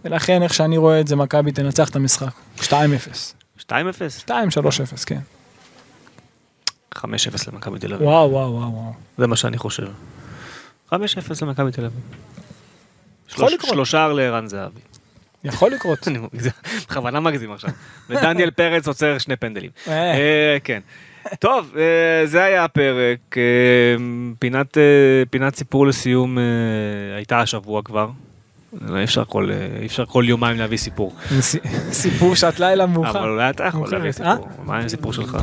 [0.06, 2.62] ולכן איך שאני רואה את זה מכבי תנצח את המשחק 2-0
[3.60, 3.72] 2-0?
[4.28, 4.32] 2-3-0
[5.06, 5.20] כן
[6.96, 7.02] 5-0
[7.54, 8.08] למכבי תל אביב.
[8.08, 9.88] וואו וואו וואו וואו זה מה שאני חושב.
[10.90, 10.96] 5-0
[11.42, 12.02] למכבי תל אביב.
[13.68, 14.80] שלושה לארן זהבי.
[15.44, 16.20] יכול לקרות אני
[16.90, 17.70] בכוונה מגזים עכשיו.
[18.10, 19.70] ודניאל פרץ עוצר שני פנדלים.
[19.88, 19.94] אה.
[19.94, 20.80] אה, כן.
[21.40, 23.36] טוב, אה, זה היה הפרק.
[24.40, 24.78] פינת,
[25.30, 26.38] פינת סיפור לסיום
[27.16, 28.10] הייתה השבוע כבר.
[28.96, 29.50] אי אפשר כל,
[29.82, 31.16] אי אפשר כל יומיים להביא סיפור.
[31.92, 33.20] סיפור שעת לילה מאוחר.
[33.20, 34.12] אבל אולי אתה יכול להביא?
[34.12, 34.48] סיפור.
[34.64, 35.38] מה עם הסיפור שלך?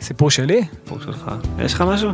[0.00, 0.62] סיפור שלי?
[0.84, 1.30] סיפור שלך.
[1.58, 2.10] יש לך משהו?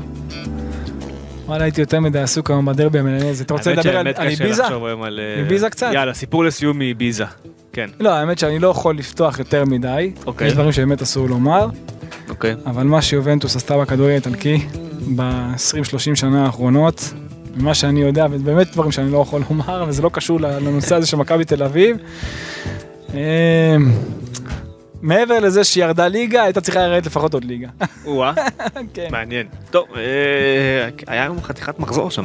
[1.53, 3.35] וואלה הייתי יותר מדי עסוק היום בדרבי המנהל.
[3.41, 4.65] אתה רוצה לדבר על איביזה?
[4.65, 5.91] אה, איביזה קצת?
[5.95, 7.25] יאללה, סיפור לסיום מאיביזה.
[7.73, 10.13] כן, לא, האמת שאני לא יכול לפתוח יותר מדי.
[10.27, 10.47] אוקיי.
[10.47, 11.67] יש דברים שבאמת אסור לומר,
[12.29, 12.55] אוקיי.
[12.67, 14.67] אבל מה שיובנטוס עשתה בכדורגל האיטלקי
[15.17, 17.13] ב-20-30 שנה האחרונות,
[17.57, 21.17] ממה שאני יודע, ובאמת דברים שאני לא יכול לומר, וזה לא קשור לנושא הזה של
[21.17, 21.97] מכבי תל אביב.
[25.03, 27.69] מעבר לזה שהיא ירדה ליגה, הייתה צריכה לרדת לפחות עוד ליגה.
[28.05, 28.33] או-אה,
[28.95, 29.09] כן.
[29.11, 29.47] מעניין.
[29.71, 30.03] טוב, אה,
[31.07, 32.25] היה היום חתיכת מחזור שם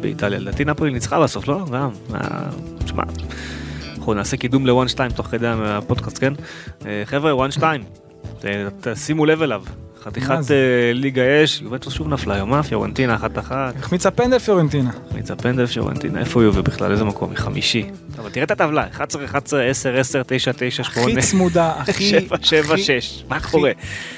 [0.00, 0.38] באיטליה.
[0.38, 1.64] לדעתי נפולי ניצחה בסוף, לא?
[1.72, 1.90] גם.
[2.84, 3.02] תשמע,
[3.96, 4.76] אנחנו נעשה קידום ל-1-2
[5.16, 6.32] תוך כדי הפודקאסט, כן?
[6.86, 7.60] אה, חבר'ה, 1-2,
[8.40, 8.44] ת-
[8.88, 9.62] תשימו לב אליו.
[10.04, 10.34] חתיכת מה?
[10.36, 12.62] אה, ליגה אש, יובנטוס שוב נפלה היום, אה?
[12.62, 13.74] פיורנטינה אחת אחת.
[13.78, 14.90] החמיצה פנדל פיורנטינה.
[15.14, 16.92] מיצה פנדל פיורנטינה, איפה יובה בכלל?
[16.92, 17.30] איזה מקום?
[17.30, 17.86] היא חמישי.
[18.18, 22.04] אבל תראה את הטבלה, 11, 11, 10, 10, 9, 9, 8, הכי צמודה, הכי...
[22.04, 23.24] 7, 7, הכי 6.
[23.28, 23.72] מה קורה?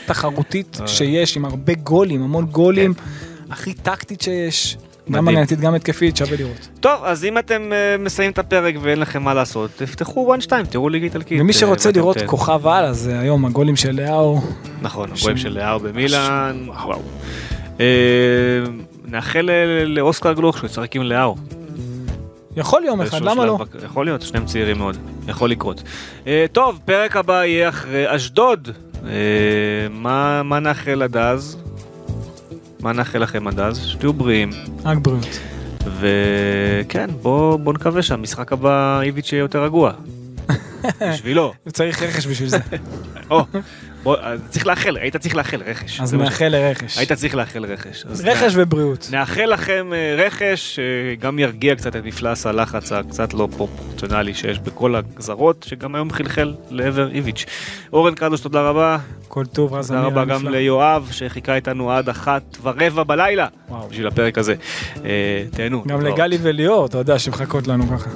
[0.07, 0.89] תחרותית אה.
[0.89, 2.95] שיש, עם הרבה גולים, המון גולים,
[3.51, 4.77] הכי טקטית שיש.
[5.11, 5.29] גם.
[5.29, 6.69] הגנתית, גם התקפית, שווה לראות.
[6.81, 10.89] טוב, אז אם אתם אה, מסיימים את הפרק ואין לכם מה לעשות, תפתחו 1-2, תראו
[10.89, 11.41] ליגה איטלקית.
[11.41, 14.41] ומי אה, שרוצה לראות כוכב על, אז אה, היום הגולים של לאהו,
[14.83, 17.01] נכון, הגולים של לאר במילאן, וואו.
[19.05, 19.51] נאחל
[19.87, 21.37] לאוסקר גלוך שהוא ישחק עם לאהו.
[22.57, 23.59] יכול יום אחד, למה לא?
[23.85, 24.97] יכול להיות, שניהם צעירים מאוד,
[25.29, 25.83] יכול לקרות.
[26.53, 28.69] טוב, פרק הבא יהיה אחרי אשדוד.
[29.91, 31.60] מה מה נאחל עד אז?
[32.83, 33.79] מה נאחל לכם עד אז?
[33.87, 34.51] שתהיו בריאים.
[34.85, 35.39] רק בריאות.
[36.01, 39.93] וכן, בוא בוא נקווה שהמשחק הבא איביץ' יהיה יותר רגוע.
[41.13, 41.53] בשבילו.
[41.73, 42.59] צריך רכש בשביל זה,
[43.31, 43.45] או,
[44.03, 46.01] בוא, אז צריך לאחל, היית צריך לאחל רכש.
[46.01, 46.99] אז נאחל לרכש.
[46.99, 48.05] היית צריך לאחל רכש.
[48.25, 49.09] רכש ובריאות.
[49.13, 54.95] נאחל לכם אה, רכש שגם ירגיע קצת את מפלס הלחץ הקצת לא פרופורציונלי שיש בכל
[54.97, 57.47] הגזרות, שגם היום חלחל לעבר איביץ'.
[57.93, 58.99] אורן קדוש, תודה רבה.
[59.29, 60.49] כל טוב, רז תודה אמיר רבה גם.
[60.49, 63.47] ליואב שחיכה איתנו עד אחת ורבע בלילה.
[63.91, 64.55] בשביל הפרק הזה.
[65.05, 65.85] אה, תהנו.
[65.87, 66.01] גם.
[66.01, 68.11] לגלי וליאור, אתה יודע, שמחכות לנו ככה.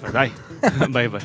[0.00, 0.28] בוודאי.
[0.92, 1.20] ביי ביי.